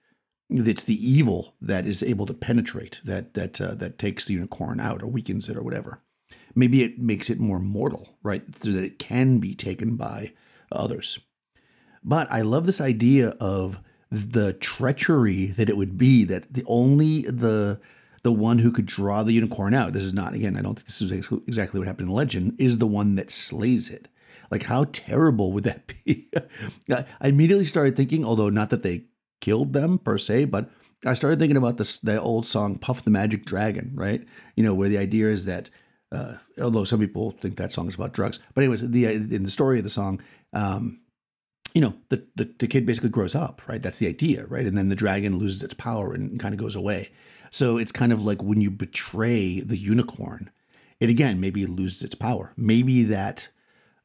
[0.51, 4.81] it's the evil that is able to penetrate that that uh, that takes the unicorn
[4.81, 6.03] out or weakens it or whatever.
[6.55, 8.43] Maybe it makes it more mortal, right?
[8.63, 10.33] So that it can be taken by
[10.73, 11.21] others.
[12.03, 17.23] But I love this idea of the treachery that it would be that the only
[17.23, 17.81] the
[18.23, 19.93] the one who could draw the unicorn out.
[19.93, 20.57] This is not again.
[20.57, 21.13] I don't think this is
[21.47, 22.57] exactly what happened in Legend.
[22.59, 24.09] Is the one that slays it.
[24.51, 26.31] Like how terrible would that be?
[26.91, 29.05] I immediately started thinking, although not that they
[29.41, 30.71] killed them per se, but
[31.07, 34.27] I started thinking about this the old song "Puff the Magic Dragon," right?
[34.57, 35.71] You know, where the idea is that,
[36.11, 39.51] uh, although some people think that song is about drugs, but anyways, the in the
[39.51, 40.21] story of the song,
[40.53, 41.01] um,
[41.75, 43.83] you know, the, the the kid basically grows up, right?
[43.83, 44.67] That's the idea, right?
[44.67, 47.11] And then the dragon loses its power and kind of goes away.
[47.51, 50.51] So it's kind of like when you betray the unicorn,
[51.01, 52.53] it again maybe loses its power.
[52.57, 53.49] Maybe that,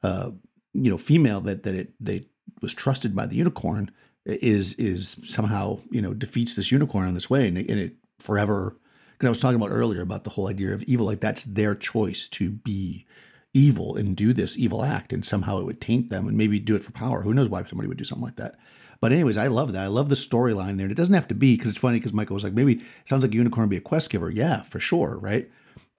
[0.04, 0.32] uh,
[0.74, 2.28] you know, female that that it they
[2.62, 3.92] was trusted by the unicorn
[4.26, 7.96] is is somehow you know defeats this unicorn in this way, and it, and it
[8.20, 8.78] forever.
[9.14, 11.76] Because I was talking about earlier about the whole idea of evil, like that's their
[11.76, 13.06] choice to be
[13.54, 16.76] evil and do this evil act, and somehow it would taint them and maybe do
[16.76, 17.22] it for power.
[17.22, 18.56] Who knows why somebody would do something like that?
[19.04, 19.84] But anyways, I love that.
[19.84, 20.86] I love the storyline there.
[20.86, 23.22] And it doesn't have to be because it's funny because Michael was like, maybe sounds
[23.22, 24.30] like a unicorn be a quest giver.
[24.30, 25.52] Yeah, for sure, right?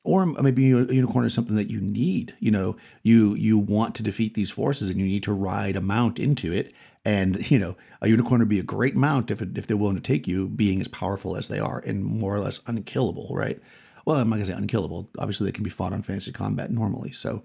[0.04, 2.34] Or maybe a unicorn is something that you need.
[2.40, 5.82] You know, you you want to defeat these forces and you need to ride a
[5.82, 6.72] mount into it
[7.04, 10.02] and you know, a unicorn would be a great mount if if they're willing to
[10.02, 13.60] take you, being as powerful as they are and more or less unkillable, right?
[14.04, 15.10] Well, I'm not gonna say unkillable.
[15.18, 17.12] Obviously, they can be fought on fantasy combat normally.
[17.12, 17.44] So,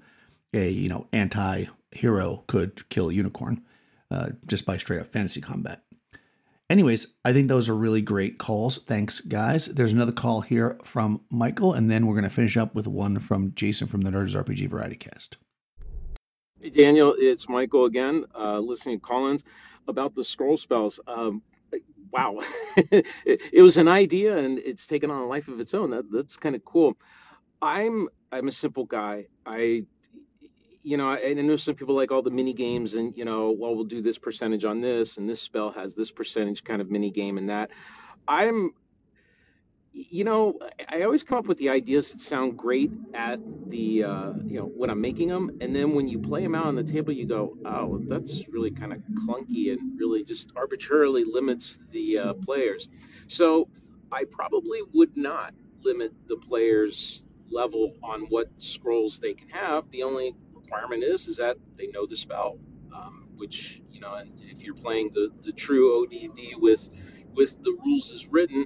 [0.53, 3.63] a you know anti-hero could kill a unicorn
[4.11, 5.83] uh, just by straight up fantasy combat.
[6.69, 8.77] Anyways, I think those are really great calls.
[8.77, 9.65] Thanks, guys.
[9.65, 13.17] There's another call here from Michael, and then we're going to finish up with one
[13.17, 15.37] from Jason from the Nerds RPG Variety Cast.
[16.61, 19.45] Hey, Daniel, it's Michael again, uh, listening to call-ins
[19.87, 20.99] about the scroll spells.
[21.07, 21.41] Um,
[22.11, 22.41] wow,
[22.75, 23.05] it,
[23.53, 25.91] it, was an idea and it's taken on a life of its own.
[25.91, 26.97] That, that's kind of cool.
[27.61, 29.27] I'm I'm a simple guy.
[29.45, 29.85] I
[30.83, 33.51] you know, I, I know some people like all the mini games and you know,
[33.51, 36.91] well, we'll do this percentage on this, and this spell has this percentage kind of
[36.91, 37.71] mini game and that.
[38.27, 38.71] I'm
[39.91, 44.33] you know, I always come up with the ideas that sound great at the, uh,
[44.45, 46.83] you know, when I'm making them, and then when you play them out on the
[46.83, 52.17] table, you go, oh, that's really kind of clunky and really just arbitrarily limits the
[52.17, 52.87] uh, players.
[53.27, 53.67] So
[54.11, 59.89] I probably would not limit the players' level on what scrolls they can have.
[59.91, 62.59] The only requirement is is that they know the spell,
[62.93, 66.89] um, which you know, if you're playing the the true ODD with
[67.33, 68.65] with the rules as written,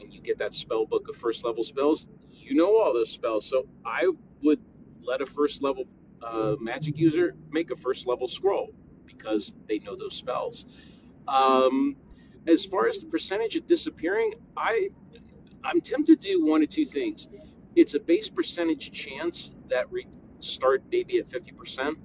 [0.00, 3.46] when you get that spell book of first level spells, you know all those spells.
[3.46, 4.10] So I
[4.42, 4.60] would
[5.02, 5.84] let a first level
[6.22, 8.70] uh, magic user make a first level scroll
[9.06, 10.66] because they know those spells.
[11.28, 11.96] Um,
[12.46, 14.88] as far as the percentage of disappearing, I
[15.62, 17.28] I'm tempted to do one of two things.
[17.76, 20.06] It's a base percentage chance that we
[20.40, 21.96] start maybe at 50%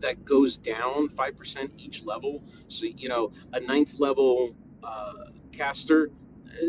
[0.00, 2.44] that goes down 5% each level.
[2.68, 5.12] So, you know, a ninth level uh,
[5.52, 6.10] caster,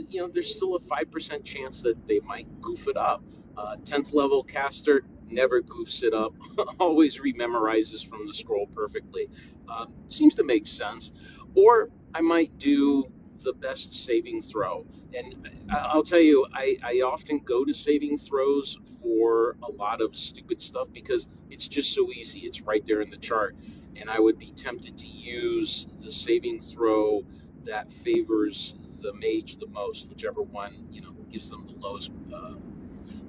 [0.10, 3.24] you know, there's still a 5% chance that they might goof it up.
[3.58, 6.34] Uh, 10th level caster never goofs it up,
[6.80, 9.30] always rememorizes from the scroll perfectly.
[9.68, 11.12] Uh, seems to make sense.
[11.56, 13.12] Or I might do
[13.44, 14.86] the best saving throw.
[15.16, 20.16] And I'll tell you, I, I often go to saving throws for a lot of
[20.16, 22.42] stupid stuff because it's just so easy.
[22.42, 23.56] It's right there in the chart.
[23.96, 27.24] And I would be tempted to use the saving throw
[27.68, 32.54] that favors the mage the most, whichever one, you know, gives them the lowest uh,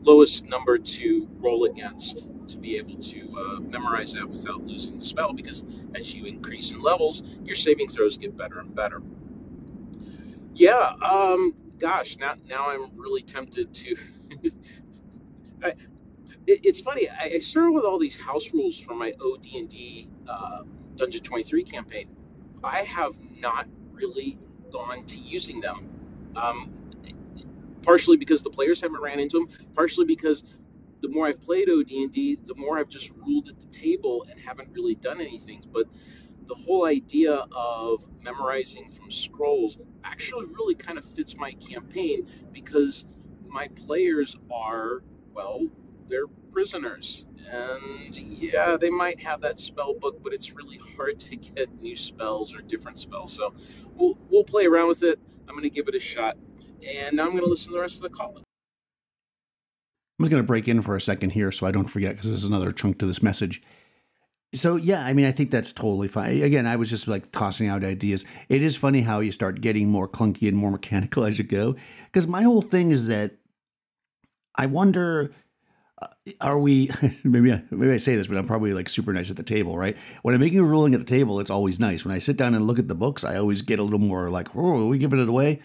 [0.03, 5.05] lowest number to roll against to be able to uh, memorize that without losing the
[5.05, 9.03] spell because as you increase in levels your saving throws get better and better
[10.55, 13.97] yeah, um, gosh, now now I'm really tempted to.
[15.65, 15.69] I,
[16.49, 17.09] it, it's funny.
[17.09, 20.63] I, I started with all these house rules for my OD&D uh,
[20.97, 22.09] Dungeon 23 campaign.
[22.65, 23.69] I have not
[23.99, 24.39] really
[24.71, 25.89] gone to using them.
[26.37, 26.73] Um,
[27.83, 29.49] partially because the players haven't ran into them.
[29.75, 30.45] Partially because
[31.01, 34.71] the more I've played OD&D, the more I've just ruled at the table and haven't
[34.73, 35.63] really done anything.
[35.73, 35.87] But
[36.47, 43.05] the whole idea of memorizing from scrolls actually really kind of fits my campaign because
[43.47, 45.67] my players are, well,
[46.09, 46.27] they're
[46.59, 47.25] prisoners.
[47.53, 51.95] And yeah, they might have that spell book, but it's really hard to get new
[51.95, 53.33] spells or different spells.
[53.33, 53.55] So
[53.95, 55.21] we'll, we'll play around with it.
[55.47, 56.37] I'm going to give it a shot.
[56.85, 58.39] And now I'm going to listen to the rest of the call.
[58.39, 62.29] I'm just going to break in for a second here so I don't forget because
[62.29, 63.63] there's another chunk to this message.
[64.53, 66.43] So yeah, I mean, I think that's totally fine.
[66.43, 68.25] Again, I was just like tossing out ideas.
[68.49, 71.77] It is funny how you start getting more clunky and more mechanical as you go.
[72.07, 73.37] Because my whole thing is that
[74.57, 75.33] I wonder,
[76.41, 76.91] are we?
[77.25, 79.97] maybe maybe I say this, but I'm probably like super nice at the table, right?
[80.23, 82.05] When I'm making a ruling at the table, it's always nice.
[82.05, 84.31] When I sit down and look at the books, I always get a little more
[84.31, 85.63] like, oh, are we giving it away?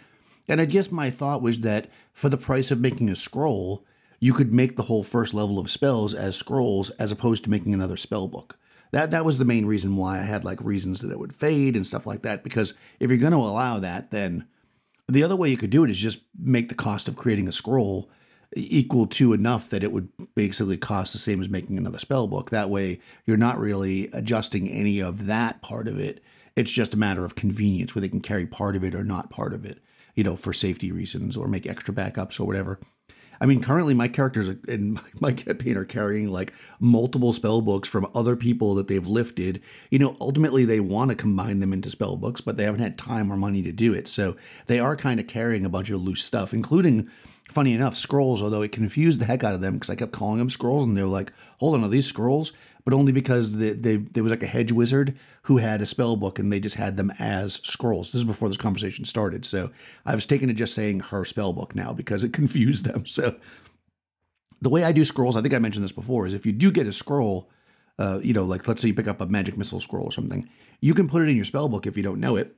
[0.47, 3.85] And I guess my thought was that for the price of making a scroll,
[4.19, 7.73] you could make the whole first level of spells as scrolls as opposed to making
[7.73, 8.57] another spell book.
[8.91, 11.75] That that was the main reason why I had like reasons that it would fade
[11.75, 12.43] and stuff like that.
[12.43, 14.47] Because if you're going to allow that, then
[15.07, 17.51] the other way you could do it is just make the cost of creating a
[17.51, 18.09] scroll
[18.55, 22.49] equal to enough that it would basically cost the same as making another spell book.
[22.49, 26.23] That way, you're not really adjusting any of that part of it.
[26.55, 29.29] It's just a matter of convenience where they can carry part of it or not
[29.29, 29.79] part of it,
[30.15, 32.79] you know, for safety reasons or make extra backups or whatever.
[33.41, 38.07] I mean, currently my characters in my campaign are carrying like multiple spell books from
[38.15, 39.61] other people that they've lifted.
[39.89, 42.97] You know, ultimately they want to combine them into spell books, but they haven't had
[42.97, 44.07] time or money to do it.
[44.07, 44.37] So
[44.67, 47.09] they are kind of carrying a bunch of loose stuff, including,
[47.53, 48.41] funny enough, scrolls.
[48.41, 50.97] Although it confused the heck out of them because I kept calling them scrolls, and
[50.97, 52.53] they were like, "Hold on, are these scrolls?"
[52.85, 56.15] but only because they, they, there was like a hedge wizard who had a spell
[56.15, 58.11] book and they just had them as scrolls.
[58.11, 59.45] This is before this conversation started.
[59.45, 59.71] So
[60.05, 63.05] I was taken to just saying her spell book now because it confused them.
[63.05, 63.35] So
[64.61, 66.71] the way I do scrolls, I think I mentioned this before, is if you do
[66.71, 67.49] get a scroll,
[67.99, 70.49] uh, you know, like let's say you pick up a magic missile scroll or something,
[70.81, 72.55] you can put it in your spell book if you don't know it.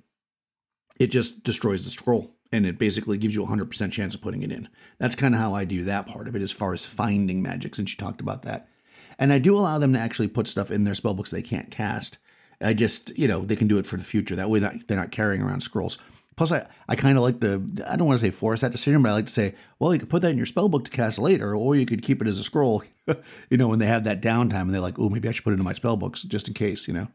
[0.98, 4.44] It just destroys the scroll and it basically gives you a 100% chance of putting
[4.44, 4.70] it in.
[4.98, 7.76] That's kind of how I do that part of it as far as finding magic,
[7.76, 8.70] since you talked about that.
[9.18, 12.18] And I do allow them to actually put stuff in their spellbooks they can't cast.
[12.62, 14.36] I just, you know, they can do it for the future.
[14.36, 15.98] That way they're not carrying around scrolls.
[16.36, 19.02] Plus, I, I kind of like to, I don't want to say force that decision,
[19.02, 21.18] but I like to say, well, you could put that in your spellbook to cast
[21.18, 22.84] later, or you could keep it as a scroll,
[23.50, 25.54] you know, when they have that downtime and they're like, oh, maybe I should put
[25.54, 27.08] it in my spellbooks just in case, you know.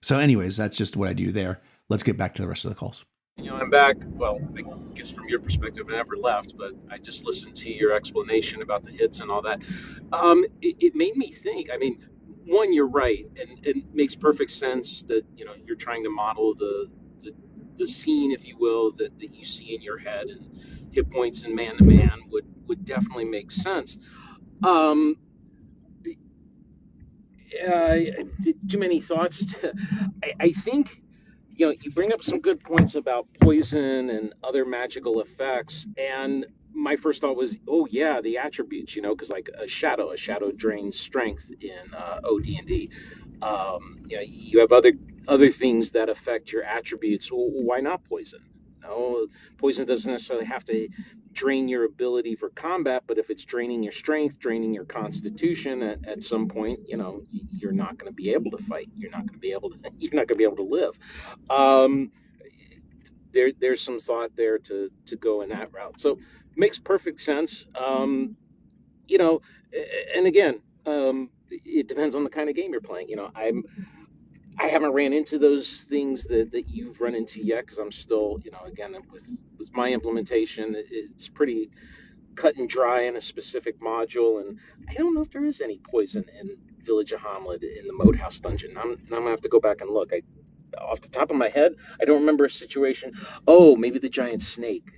[0.00, 1.60] So, anyways, that's just what I do there.
[1.88, 3.04] Let's get back to the rest of the calls.
[3.38, 3.96] You know, I'm back.
[4.06, 4.62] Well, I
[4.94, 8.84] guess from your perspective, I never left, but I just listened to your explanation about
[8.84, 9.62] the hits and all that.
[10.12, 11.70] Um, it, it made me think.
[11.72, 12.06] I mean,
[12.44, 16.54] one, you're right, and it makes perfect sense that you know you're trying to model
[16.54, 17.32] the the,
[17.76, 20.50] the scene, if you will, that, that you see in your head, and
[20.92, 23.98] hit points and man to man would would definitely make sense.
[24.62, 25.16] Um,
[27.66, 27.98] uh,
[28.68, 29.56] too many thoughts.
[30.22, 31.02] I, I think
[31.54, 35.86] you know, you bring up some good points about poison and other magical effects.
[35.98, 40.10] And my first thought was, oh yeah, the attributes, you know, because like a shadow,
[40.10, 42.90] a shadow drains strength in uh, OD&D.
[43.42, 44.92] Um, you know, you have other
[45.28, 47.30] other things that affect your attributes.
[47.30, 48.40] Well, why not poison?
[48.82, 49.26] No,
[49.58, 50.88] poison doesn't necessarily have to
[51.32, 56.06] drain your ability for combat, but if it's draining your strength, draining your constitution, at,
[56.06, 58.88] at some point, you know, you're not going to be able to fight.
[58.96, 59.76] You're not going to be able to.
[59.98, 60.98] You're not going to be able to live.
[61.50, 62.12] Um,
[63.32, 65.98] there, there's some thought there to to go in that route.
[65.98, 66.18] So
[66.56, 67.66] makes perfect sense.
[67.74, 68.36] Um,
[69.08, 69.40] you know,
[70.14, 73.08] and again, um, it depends on the kind of game you're playing.
[73.08, 73.64] You know, I'm
[74.58, 78.38] I haven't ran into those things that, that you've run into yet because I'm still,
[78.44, 81.70] you know, again with with my implementation, it's pretty
[82.34, 85.78] cut and dry in a specific module, and I don't know if there is any
[85.78, 88.76] poison in Village of Hommlet in the Moat House dungeon.
[88.76, 90.12] I'm, I'm gonna have to go back and look.
[90.12, 90.22] I
[90.80, 93.12] off the top of my head, I don't remember a situation.
[93.46, 94.90] Oh, maybe the giant snake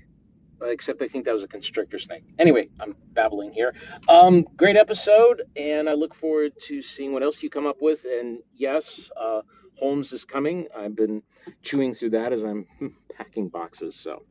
[0.68, 2.24] except I think that was a constrictor snake.
[2.38, 3.74] Anyway, I'm babbling here.
[4.08, 8.04] Um, great episode, and I look forward to seeing what else you come up with.
[8.04, 9.42] And yes, uh,
[9.78, 10.68] Holmes is coming.
[10.76, 11.22] I've been
[11.62, 12.66] chewing through that as I'm
[13.16, 13.94] packing boxes.
[13.96, 14.22] So,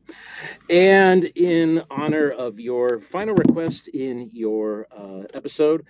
[0.69, 5.85] and in honor of your final request in your uh, episode,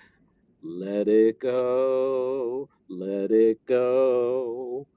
[0.61, 4.87] let it go, let it go,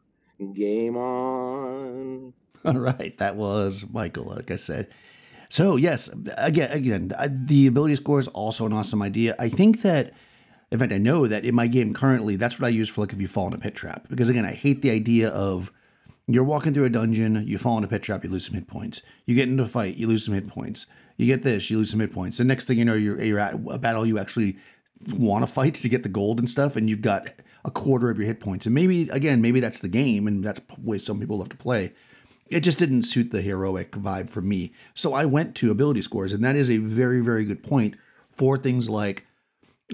[0.55, 2.32] game on.
[2.64, 4.24] All right, that was Michael.
[4.24, 4.88] Like I said,
[5.49, 7.12] so yes, again, again,
[7.47, 9.34] the ability score is also an awesome idea.
[9.38, 10.12] I think that,
[10.70, 13.12] in fact, I know that in my game currently, that's what I use for like
[13.12, 14.07] if you fall in a pit trap.
[14.09, 15.72] Because again, I hate the idea of
[16.26, 18.66] you're walking through a dungeon, you fall in a pit trap, you lose some hit
[18.66, 19.03] points.
[19.26, 20.86] You get into a fight, you lose some hit points.
[21.16, 22.38] You get this, you lose some hit points.
[22.38, 24.59] The next thing you know, you're you're at a battle you actually
[25.14, 27.28] want to fight to get the gold and stuff, and you've got
[27.64, 28.66] a quarter of your hit points.
[28.66, 31.57] And maybe again, maybe that's the game, and that's the way some people love to
[31.57, 31.92] play
[32.49, 34.72] it just didn't suit the heroic vibe for me.
[34.94, 37.97] So I went to ability scores, and that is a very, very good point
[38.36, 39.26] for things like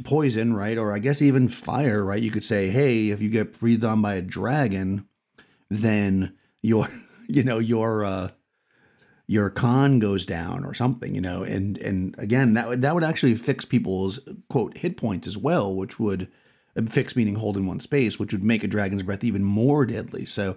[0.05, 0.78] poison, right?
[0.78, 2.22] Or I guess even fire, right?
[2.22, 5.07] You could say, hey, if you get breathed on by a dragon,
[5.70, 6.88] then your,
[7.28, 8.28] you know, your uh
[9.28, 13.05] your con goes down or something, you know, and and again that would that would
[13.05, 16.28] actually fix people's quote hit points as well, which would
[16.88, 20.24] fix meaning hold in one space, which would make a dragon's breath even more deadly.
[20.24, 20.57] So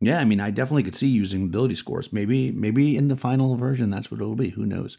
[0.00, 2.12] yeah, I mean, I definitely could see using ability scores.
[2.12, 4.50] Maybe, maybe in the final version, that's what it'll be.
[4.50, 4.98] Who knows?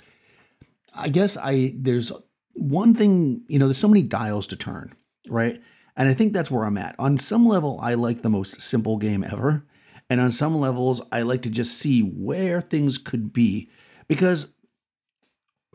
[0.95, 2.11] I guess I there's
[2.53, 3.43] one thing.
[3.47, 4.93] You know, there's so many dials to turn,
[5.29, 5.61] right?
[5.95, 6.95] And I think that's where I'm at.
[6.97, 9.65] On some level, I like the most simple game ever,
[10.09, 13.69] and on some levels, I like to just see where things could be
[14.07, 14.51] because.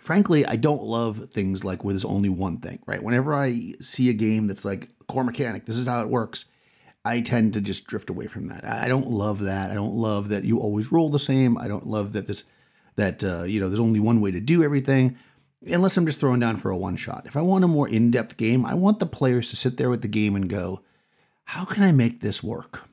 [0.01, 3.01] Frankly, I don't love things like where there's only one thing, right?
[3.01, 6.47] Whenever I see a game that's like core mechanic, this is how it works,
[7.05, 8.65] I tend to just drift away from that.
[8.65, 9.71] I don't love that.
[9.71, 11.59] I don't love that you always roll the same.
[11.59, 12.45] I don't love that this
[12.97, 15.17] that uh, you know there's only one way to do everything.
[15.65, 17.27] Unless I'm just throwing down for a one shot.
[17.27, 19.91] If I want a more in depth game, I want the players to sit there
[19.91, 20.83] with the game and go,
[21.45, 22.89] "How can I make this work?"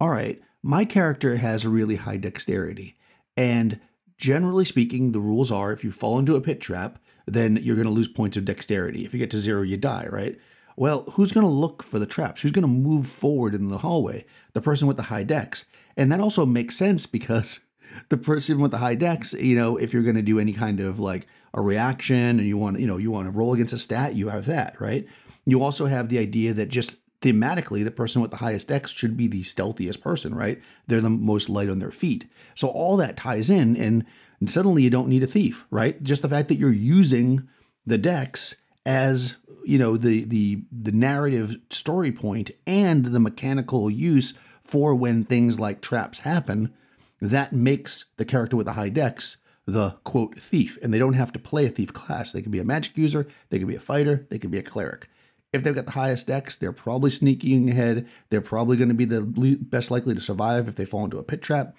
[0.00, 2.96] All right, my character has a really high dexterity,
[3.36, 3.80] and
[4.16, 7.86] generally speaking, the rules are if you fall into a pit trap, then you're going
[7.86, 9.04] to lose points of dexterity.
[9.04, 10.06] If you get to zero, you die.
[10.10, 10.38] Right?
[10.78, 12.40] Well, who's going to look for the traps?
[12.40, 14.24] Who's going to move forward in the hallway?
[14.52, 15.64] The person with the high dex.
[15.96, 17.60] And that also makes sense because
[18.10, 20.78] the person with the high dex, you know, if you're going to do any kind
[20.78, 23.78] of like a reaction and you want, you know, you want to roll against a
[23.78, 25.04] stat, you have that, right?
[25.44, 29.16] You also have the idea that just thematically, the person with the highest dex should
[29.16, 30.62] be the stealthiest person, right?
[30.86, 32.30] They're the most light on their feet.
[32.54, 34.06] So all that ties in, and
[34.46, 36.00] suddenly you don't need a thief, right?
[36.04, 37.48] Just the fact that you're using
[37.84, 38.54] the dex
[38.88, 45.22] as you know the the the narrative story point and the mechanical use for when
[45.22, 46.72] things like traps happen
[47.20, 49.36] that makes the character with the high dex
[49.66, 50.78] the quote thief.
[50.82, 52.32] And they don't have to play a thief class.
[52.32, 53.26] They can be a magic user.
[53.50, 54.26] They can be a fighter.
[54.30, 55.10] They can be a cleric.
[55.52, 58.08] If they've got the highest dex they're probably sneaking ahead.
[58.30, 59.22] They're probably going to be the
[59.60, 61.76] best likely to survive if they fall into a pit trap.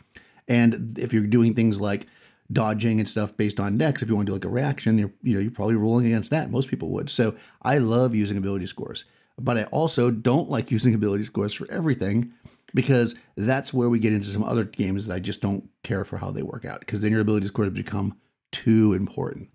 [0.47, 2.05] And if you're doing things like
[2.51, 4.01] dodging and stuff based on dex.
[4.01, 6.29] If you want to do like a reaction, you're you know you're probably rolling against
[6.31, 6.51] that.
[6.51, 7.09] Most people would.
[7.09, 9.05] So I love using ability scores,
[9.37, 12.33] but I also don't like using ability scores for everything
[12.73, 16.17] because that's where we get into some other games that I just don't care for
[16.17, 18.17] how they work out because then your ability scores become
[18.51, 19.49] too important.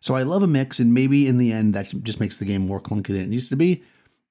[0.00, 2.66] So I love a mix, and maybe in the end that just makes the game
[2.66, 3.82] more clunky than it needs to be.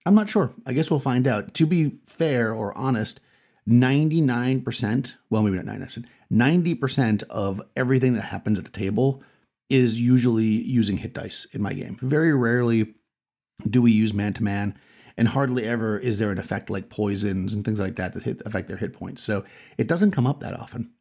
[0.05, 0.53] I'm not sure.
[0.65, 1.53] I guess we'll find out.
[1.55, 3.20] To be fair or honest,
[3.67, 9.23] 99%, well, maybe not 99%, 90% of everything that happens at the table
[9.69, 11.97] is usually using hit dice in my game.
[12.01, 12.95] Very rarely
[13.69, 14.77] do we use man to man,
[15.17, 18.41] and hardly ever is there an effect like poisons and things like that that hit,
[18.45, 19.21] affect their hit points.
[19.21, 19.43] So
[19.77, 20.91] it doesn't come up that often.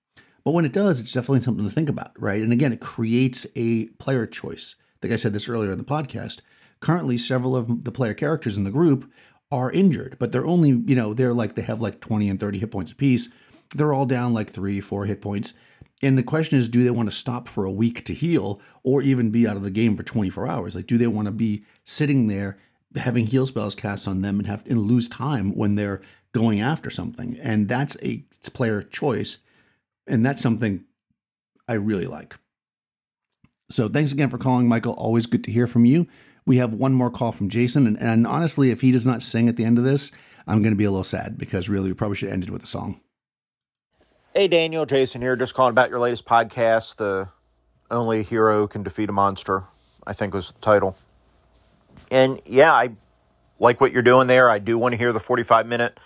[0.44, 2.42] But when it does, it's definitely something to think about, right?
[2.42, 4.76] And again, it creates a player choice.
[5.02, 6.40] Like I said this earlier in the podcast.
[6.80, 9.10] Currently, several of the player characters in the group
[9.50, 12.58] are injured, but they're only, you know, they're like, they have like 20 and 30
[12.58, 13.30] hit points apiece
[13.74, 15.54] they're all down like three, four hit points.
[16.02, 19.02] And the question is, do they want to stop for a week to heal or
[19.02, 20.76] even be out of the game for 24 hours?
[20.76, 22.58] Like, do they want to be sitting there
[22.96, 26.00] having heal spells cast on them and have and lose time when they're
[26.32, 27.38] going after something?
[27.42, 29.38] And that's a player choice.
[30.06, 30.84] And that's something
[31.66, 32.36] I really like.
[33.70, 34.94] So thanks again for calling, Michael.
[34.94, 36.06] Always good to hear from you.
[36.46, 37.86] We have one more call from Jason.
[37.86, 40.12] And, and honestly, if he does not sing at the end of this,
[40.46, 42.62] I'm going to be a little sad because really we probably should have ended with
[42.62, 43.00] a song.
[44.34, 45.36] Hey, Daniel, Jason here.
[45.36, 47.30] Just calling about your latest podcast, The
[47.90, 49.64] Only Hero Can Defeat a Monster,
[50.06, 50.98] I think was the title.
[52.10, 52.90] And yeah, I
[53.58, 54.50] like what you're doing there.
[54.50, 55.98] I do want to hear the 45 minute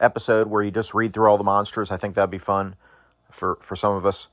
[0.00, 1.90] episode where you just read through all the monsters.
[1.90, 2.76] I think that'd be fun
[3.30, 4.28] for, for some of us.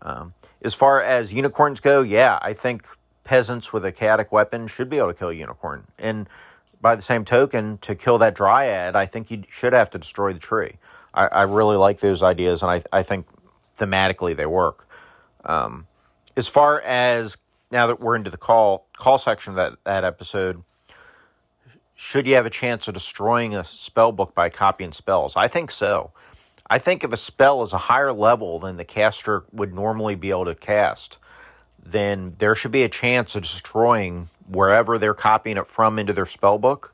[0.00, 0.32] Um,
[0.62, 2.86] as far as unicorns go, yeah, I think
[3.24, 5.86] peasants with a chaotic weapon should be able to kill a unicorn.
[5.98, 6.28] And
[6.80, 10.32] by the same token, to kill that dryad, I think you should have to destroy
[10.32, 10.78] the tree.
[11.16, 13.26] I, I really like those ideas, and I, I think
[13.76, 14.86] thematically they work.
[15.44, 15.86] Um,
[16.36, 17.38] as far as
[17.70, 20.62] now that we're into the call call section of that, that episode,
[21.94, 25.36] should you have a chance of destroying a spell book by copying spells?
[25.36, 26.12] I think so.
[26.68, 30.30] I think if a spell is a higher level than the caster would normally be
[30.30, 31.18] able to cast,
[31.82, 36.26] then there should be a chance of destroying wherever they're copying it from into their
[36.26, 36.92] spell book.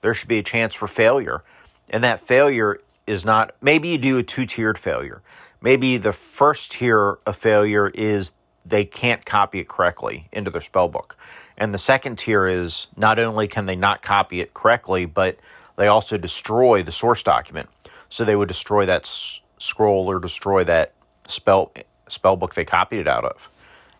[0.00, 1.44] There should be a chance for failure.
[1.88, 5.22] And that failure is not, maybe you do a two tiered failure.
[5.60, 8.32] Maybe the first tier of failure is
[8.64, 11.16] they can't copy it correctly into their spell book.
[11.56, 15.38] And the second tier is not only can they not copy it correctly, but
[15.76, 17.68] they also destroy the source document.
[18.08, 20.92] So they would destroy that s- scroll or destroy that
[21.28, 21.72] spell
[22.08, 23.48] spell book they copied it out of.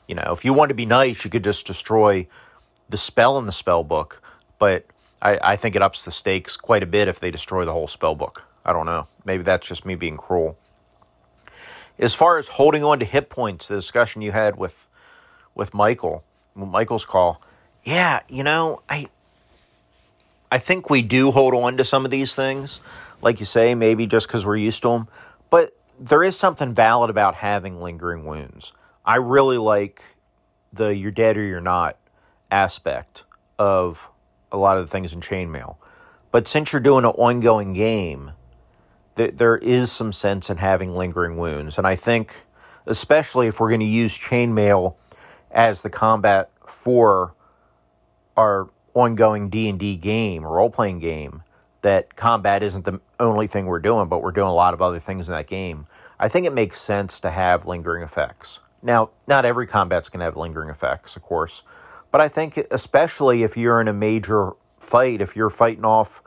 [0.06, 2.26] You know, if you want to be nice, you could just destroy
[2.88, 4.20] the spell in the spell book,
[4.58, 4.84] but
[5.22, 7.88] I, I think it ups the stakes quite a bit if they destroy the whole
[7.88, 8.44] spell book.
[8.64, 9.08] I don't know.
[9.24, 10.56] Maybe that's just me being cruel.
[11.98, 14.88] As far as holding on to hit points, the discussion you had with
[15.54, 17.42] with Michael, Michael's call,
[17.84, 19.08] yeah, you know, I
[20.50, 22.80] I think we do hold on to some of these things
[23.22, 25.08] like you say, maybe just because we're used to them.
[25.48, 28.72] But there is something valid about having lingering wounds.
[29.06, 30.02] I really like
[30.72, 31.96] the you're dead or you're not
[32.50, 33.24] aspect
[33.58, 34.10] of
[34.50, 35.76] a lot of the things in chainmail.
[36.30, 38.32] But since you're doing an ongoing game,
[39.16, 41.78] th- there is some sense in having lingering wounds.
[41.78, 42.46] And I think,
[42.86, 44.94] especially if we're going to use chainmail
[45.50, 47.34] as the combat for
[48.36, 51.42] our ongoing D&D game, role-playing game,
[51.82, 54.98] that combat isn't the only thing we're doing, but we're doing a lot of other
[54.98, 55.86] things in that game.
[56.18, 58.60] I think it makes sense to have lingering effects.
[58.82, 61.62] Now, not every combat's going to have lingering effects, of course,
[62.10, 66.22] but I think especially if you're in a major fight, if you're fighting off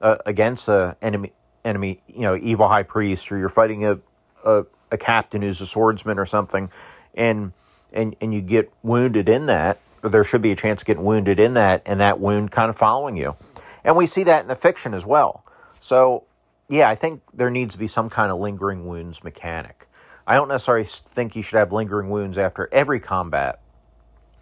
[0.00, 1.32] uh, against a enemy,
[1.64, 3.98] enemy, you know, evil high priest, or you're fighting a,
[4.44, 6.70] a a captain who's a swordsman or something,
[7.14, 7.52] and
[7.92, 11.04] and and you get wounded in that, or there should be a chance of getting
[11.04, 13.36] wounded in that, and that wound kind of following you.
[13.82, 15.44] And we see that in the fiction as well.
[15.78, 16.24] So,
[16.68, 19.86] yeah, I think there needs to be some kind of lingering wounds mechanic.
[20.26, 23.60] I don't necessarily think you should have lingering wounds after every combat,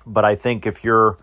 [0.07, 1.19] but I think if you're,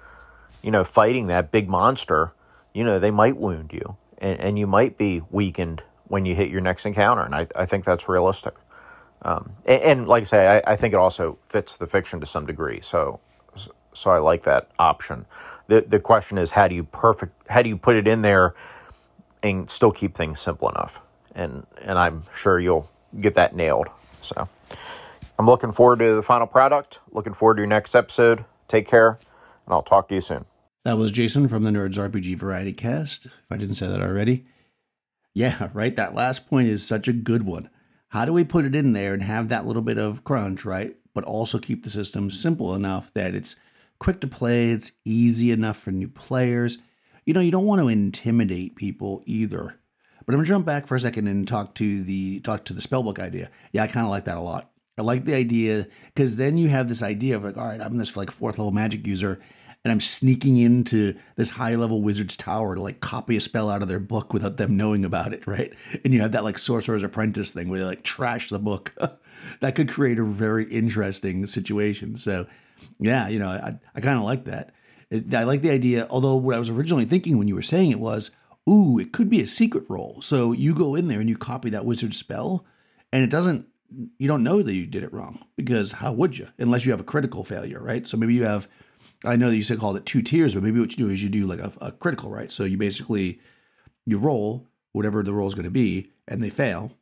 [0.62, 2.34] you know, fighting that big monster,
[2.74, 6.50] you know, they might wound you and, and you might be weakened when you hit
[6.50, 7.24] your next encounter.
[7.24, 8.56] And I, I think that's realistic.
[9.22, 12.26] Um, and, and, like I say, I, I think it also fits the fiction to
[12.26, 12.80] some degree.
[12.82, 13.20] So,
[13.94, 15.26] so I like that option.
[15.68, 18.54] The the question is how do you perfect how do you put it in there
[19.44, 21.02] and still keep things simple enough?
[21.36, 22.88] And and I'm sure you'll
[23.20, 23.88] get that nailed.
[24.22, 24.48] So
[25.38, 27.00] I'm looking forward to the final product.
[27.12, 28.46] Looking forward to your next episode.
[28.68, 29.20] Take care,
[29.66, 30.46] and I'll talk to you soon.
[30.86, 33.26] That was Jason from the Nerds RPG Variety Cast.
[33.26, 34.46] If I didn't say that already.
[35.34, 35.96] Yeah, right.
[35.96, 37.70] That last point is such a good one.
[38.10, 40.96] How do we put it in there and have that little bit of crunch, right?
[41.14, 43.56] But also keep the system simple enough that it's
[44.00, 46.80] quick to play, it's easy enough for new players.
[47.26, 49.80] You know, you don't want to intimidate people either.
[50.26, 52.82] But I'm gonna jump back for a second and talk to the talk to the
[52.82, 53.50] spellbook idea.
[53.72, 54.70] Yeah, I kind of like that a lot.
[54.98, 57.98] I like the idea because then you have this idea of like, all right, I'm
[57.98, 59.40] this like fourth level magic user,
[59.84, 63.82] and I'm sneaking into this high level wizard's tower to like copy a spell out
[63.82, 65.74] of their book without them knowing about it, right?
[66.04, 68.94] And you have that like sorcerer's apprentice thing where they like trash the book.
[69.62, 72.16] that could create a very interesting situation.
[72.18, 72.46] So
[73.00, 74.74] yeah, you know, I, I kind of like that.
[75.12, 78.00] I like the idea, although what I was originally thinking when you were saying it
[78.00, 78.32] was,
[78.70, 80.22] ooh, it could be a secret roll.
[80.22, 82.66] So you go in there and you copy that wizard spell,
[83.12, 83.66] and it doesn't,
[84.20, 86.48] you don't know that you did it wrong because how would you?
[86.60, 88.06] Unless you have a critical failure, right?
[88.06, 88.68] So maybe you have,
[89.26, 91.22] I know that you said called it two tiers, but maybe what you do is
[91.22, 92.52] you do like a, a critical, right?
[92.52, 93.40] So you basically,
[94.06, 96.94] you roll whatever the roll is going to be, and they fail.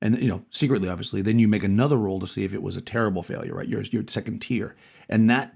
[0.00, 2.76] and you know secretly obviously then you make another roll to see if it was
[2.76, 3.68] a terrible failure right?
[3.68, 4.74] Your, your second tier.
[5.08, 5.54] And that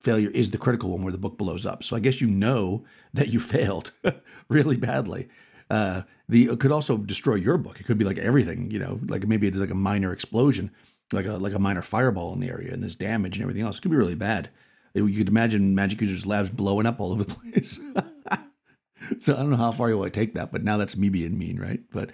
[0.00, 1.82] failure is the critical one where the book blows up.
[1.82, 2.84] So i guess you know
[3.14, 3.92] that you failed
[4.48, 5.28] really badly.
[5.70, 7.80] Uh, the it could also destroy your book.
[7.80, 9.00] It could be like everything you know?
[9.08, 10.70] Like maybe there's like a minor explosion
[11.12, 13.78] like a like a minor fireball in the area and there's damage and everything else.
[13.78, 14.50] It could be really bad
[15.04, 17.80] you could imagine magic users labs blowing up all over the place
[19.18, 21.08] so i don't know how far you want to take that but now that's me
[21.08, 22.10] being mean right but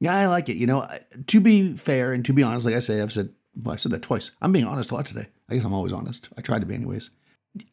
[0.00, 0.56] yeah, I like it.
[0.56, 0.86] You know,
[1.26, 3.92] to be fair and to be honest, like I say, I've said, well, I said
[3.92, 4.32] that twice.
[4.40, 5.26] I'm being honest a lot today.
[5.48, 6.28] I guess I'm always honest.
[6.36, 7.10] I try to be, anyways.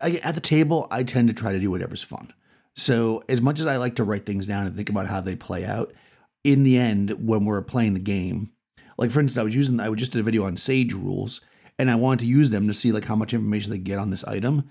[0.01, 2.33] I, at the table, I tend to try to do whatever's fun.
[2.75, 5.35] So, as much as I like to write things down and think about how they
[5.35, 5.93] play out,
[6.43, 8.51] in the end, when we're playing the game,
[8.97, 11.41] like for instance, I was using, I just did a video on Sage rules,
[11.78, 14.09] and I wanted to use them to see like how much information they get on
[14.09, 14.69] this item,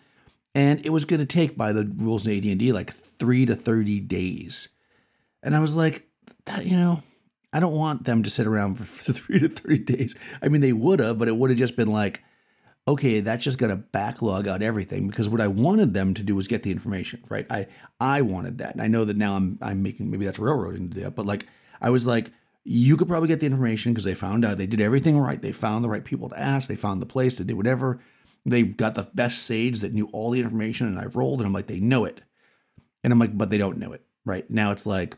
[0.55, 4.01] and it was going to take by the rules in AD&D like three to thirty
[4.01, 4.69] days,
[5.43, 6.07] and I was like,
[6.47, 7.03] that you know,
[7.53, 10.17] I don't want them to sit around for, for three to 30 days.
[10.43, 12.23] I mean, they would have, but it would have just been like,
[12.87, 16.35] okay, that's just going to backlog out everything because what I wanted them to do
[16.35, 17.47] was get the information, right?
[17.49, 17.67] I
[18.01, 18.73] I wanted that.
[18.73, 21.47] And I know that now I'm I'm making maybe that's railroading to that, but like
[21.81, 22.31] I was like
[22.65, 25.41] you could probably get the information because they found out they did everything right.
[25.41, 28.01] They found the right people to ask, they found the place, they did whatever.
[28.47, 31.53] They got the best sage that knew all the information and I rolled and I'm
[31.53, 32.21] like they know it.
[33.03, 34.49] And I'm like but they don't know it, right?
[34.51, 35.17] Now it's like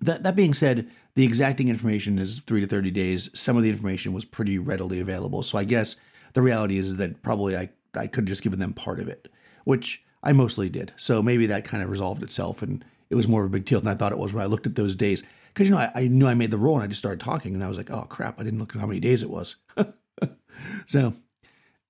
[0.00, 3.30] that that being said, the exacting information is three to 30 days.
[3.38, 5.42] Some of the information was pretty readily available.
[5.42, 5.96] So I guess
[6.34, 9.28] the reality is that probably I, I could have just given them part of it,
[9.64, 10.92] which I mostly did.
[10.96, 13.80] So maybe that kind of resolved itself and it was more of a big deal
[13.80, 15.22] than I thought it was when I looked at those days.
[15.56, 17.54] Because, you know, I, I, knew I made the roll and I just started talking
[17.54, 19.56] and I was like, oh crap, I didn't look at how many days it was.
[20.84, 21.14] so,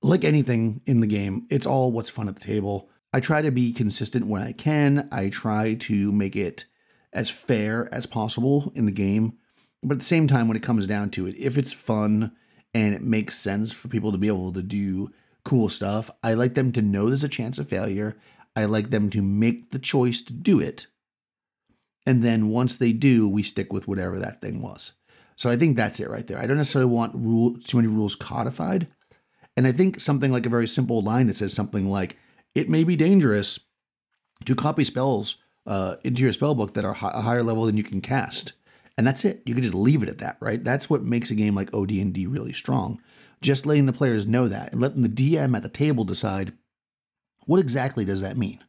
[0.02, 2.88] like anything in the game, it's all what's fun at the table.
[3.12, 5.08] I try to be consistent when I can.
[5.10, 6.66] I try to make it
[7.12, 9.36] as fair as possible in the game.
[9.82, 12.36] But at the same time, when it comes down to it, if it's fun
[12.72, 15.10] and it makes sense for people to be able to do
[15.44, 18.16] cool stuff, I like them to know there's a chance of failure.
[18.54, 20.86] I like them to make the choice to do it.
[22.06, 24.92] And then once they do, we stick with whatever that thing was.
[25.34, 26.38] So I think that's it right there.
[26.38, 28.86] I don't necessarily want rule too many rules codified.
[29.56, 32.16] And I think something like a very simple line that says something like,
[32.54, 33.60] it may be dangerous
[34.44, 35.36] to copy spells
[35.66, 38.52] uh, into your spell book that are a higher level than you can cast.
[38.96, 39.42] And that's it.
[39.44, 40.62] You can just leave it at that, right?
[40.62, 43.02] That's what makes a game like OD&D really strong.
[43.42, 46.54] Just letting the players know that and letting the DM at the table decide
[47.44, 48.64] what exactly does that mean.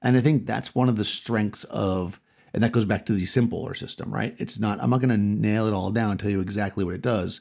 [0.00, 2.20] And I think that's one of the strengths of,
[2.54, 4.34] and that goes back to the simpler system, right?
[4.38, 6.94] It's not, I'm not going to nail it all down and tell you exactly what
[6.94, 7.40] it does.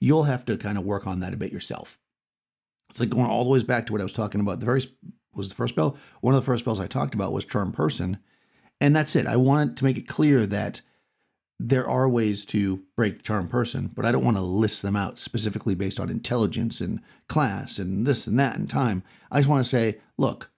[0.00, 1.98] You'll have to kind of work on that a bit yourself.
[2.90, 4.60] It's like going all the way back to what I was talking about.
[4.60, 4.82] The very
[5.34, 5.96] was the first spell.
[6.20, 8.18] One of the first spells I talked about was Charm Person.
[8.80, 9.26] And that's it.
[9.26, 10.80] I wanted to make it clear that
[11.60, 15.18] there are ways to break Charm Person, but I don't want to list them out
[15.18, 19.02] specifically based on intelligence and class and this and that and time.
[19.30, 20.50] I just want to say, look,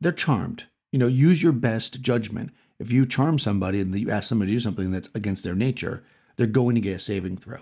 [0.00, 0.66] they're charmed.
[0.92, 2.50] You know, use your best judgment.
[2.78, 6.04] If you charm somebody and you ask somebody to do something that's against their nature,
[6.36, 7.60] they're going to get a saving throw.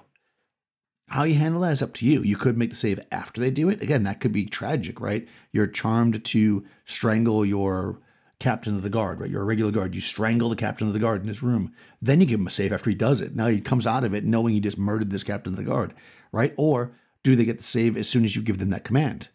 [1.09, 2.23] How you handle that is up to you.
[2.23, 3.83] You could make the save after they do it.
[3.83, 5.27] Again, that could be tragic, right?
[5.53, 8.01] You're charmed to strangle your
[8.39, 9.31] captain of the guard, right?
[9.31, 9.95] You're a regular guard.
[9.95, 11.73] You strangle the captain of the guard in his room.
[12.03, 13.35] Then you give him a save after he does it.
[13.35, 15.95] Now he comes out of it knowing he just murdered this captain of the guard,
[16.33, 16.53] right?
[16.57, 16.93] Or
[17.23, 19.29] do they get the save as soon as you give them that command?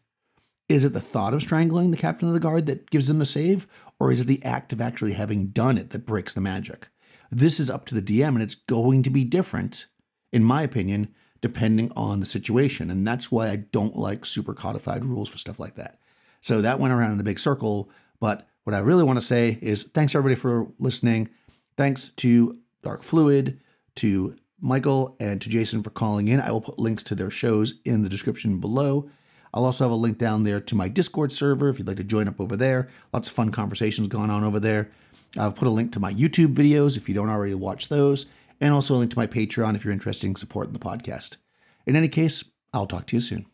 [0.70, 3.26] Is it the thought of strangling the captain of the guard that gives them the
[3.26, 3.68] save?
[4.02, 6.88] Or is it the act of actually having done it that breaks the magic?
[7.30, 9.86] This is up to the DM, and it's going to be different,
[10.34, 12.90] in my opinion, depending on the situation.
[12.90, 16.00] And that's why I don't like super codified rules for stuff like that.
[16.42, 17.92] So that went around in a big circle.
[18.20, 21.30] But what I really want to say is thanks everybody for listening.
[21.78, 23.60] Thanks to Dark Fluid,
[23.98, 26.40] to Michael, and to Jason for calling in.
[26.40, 29.12] I will put links to their shows in the description below.
[29.54, 32.04] I'll also have a link down there to my Discord server if you'd like to
[32.04, 32.90] join up over there.
[33.14, 34.92] Lots of fun conversations going on over there.
[35.38, 38.28] I'll put a link to my YouTube videos if you don't already watch those
[38.60, 41.38] and also a link to my Patreon if you're interested in supporting the podcast.
[41.86, 42.44] In any case,
[42.74, 43.46] I'll talk to you soon.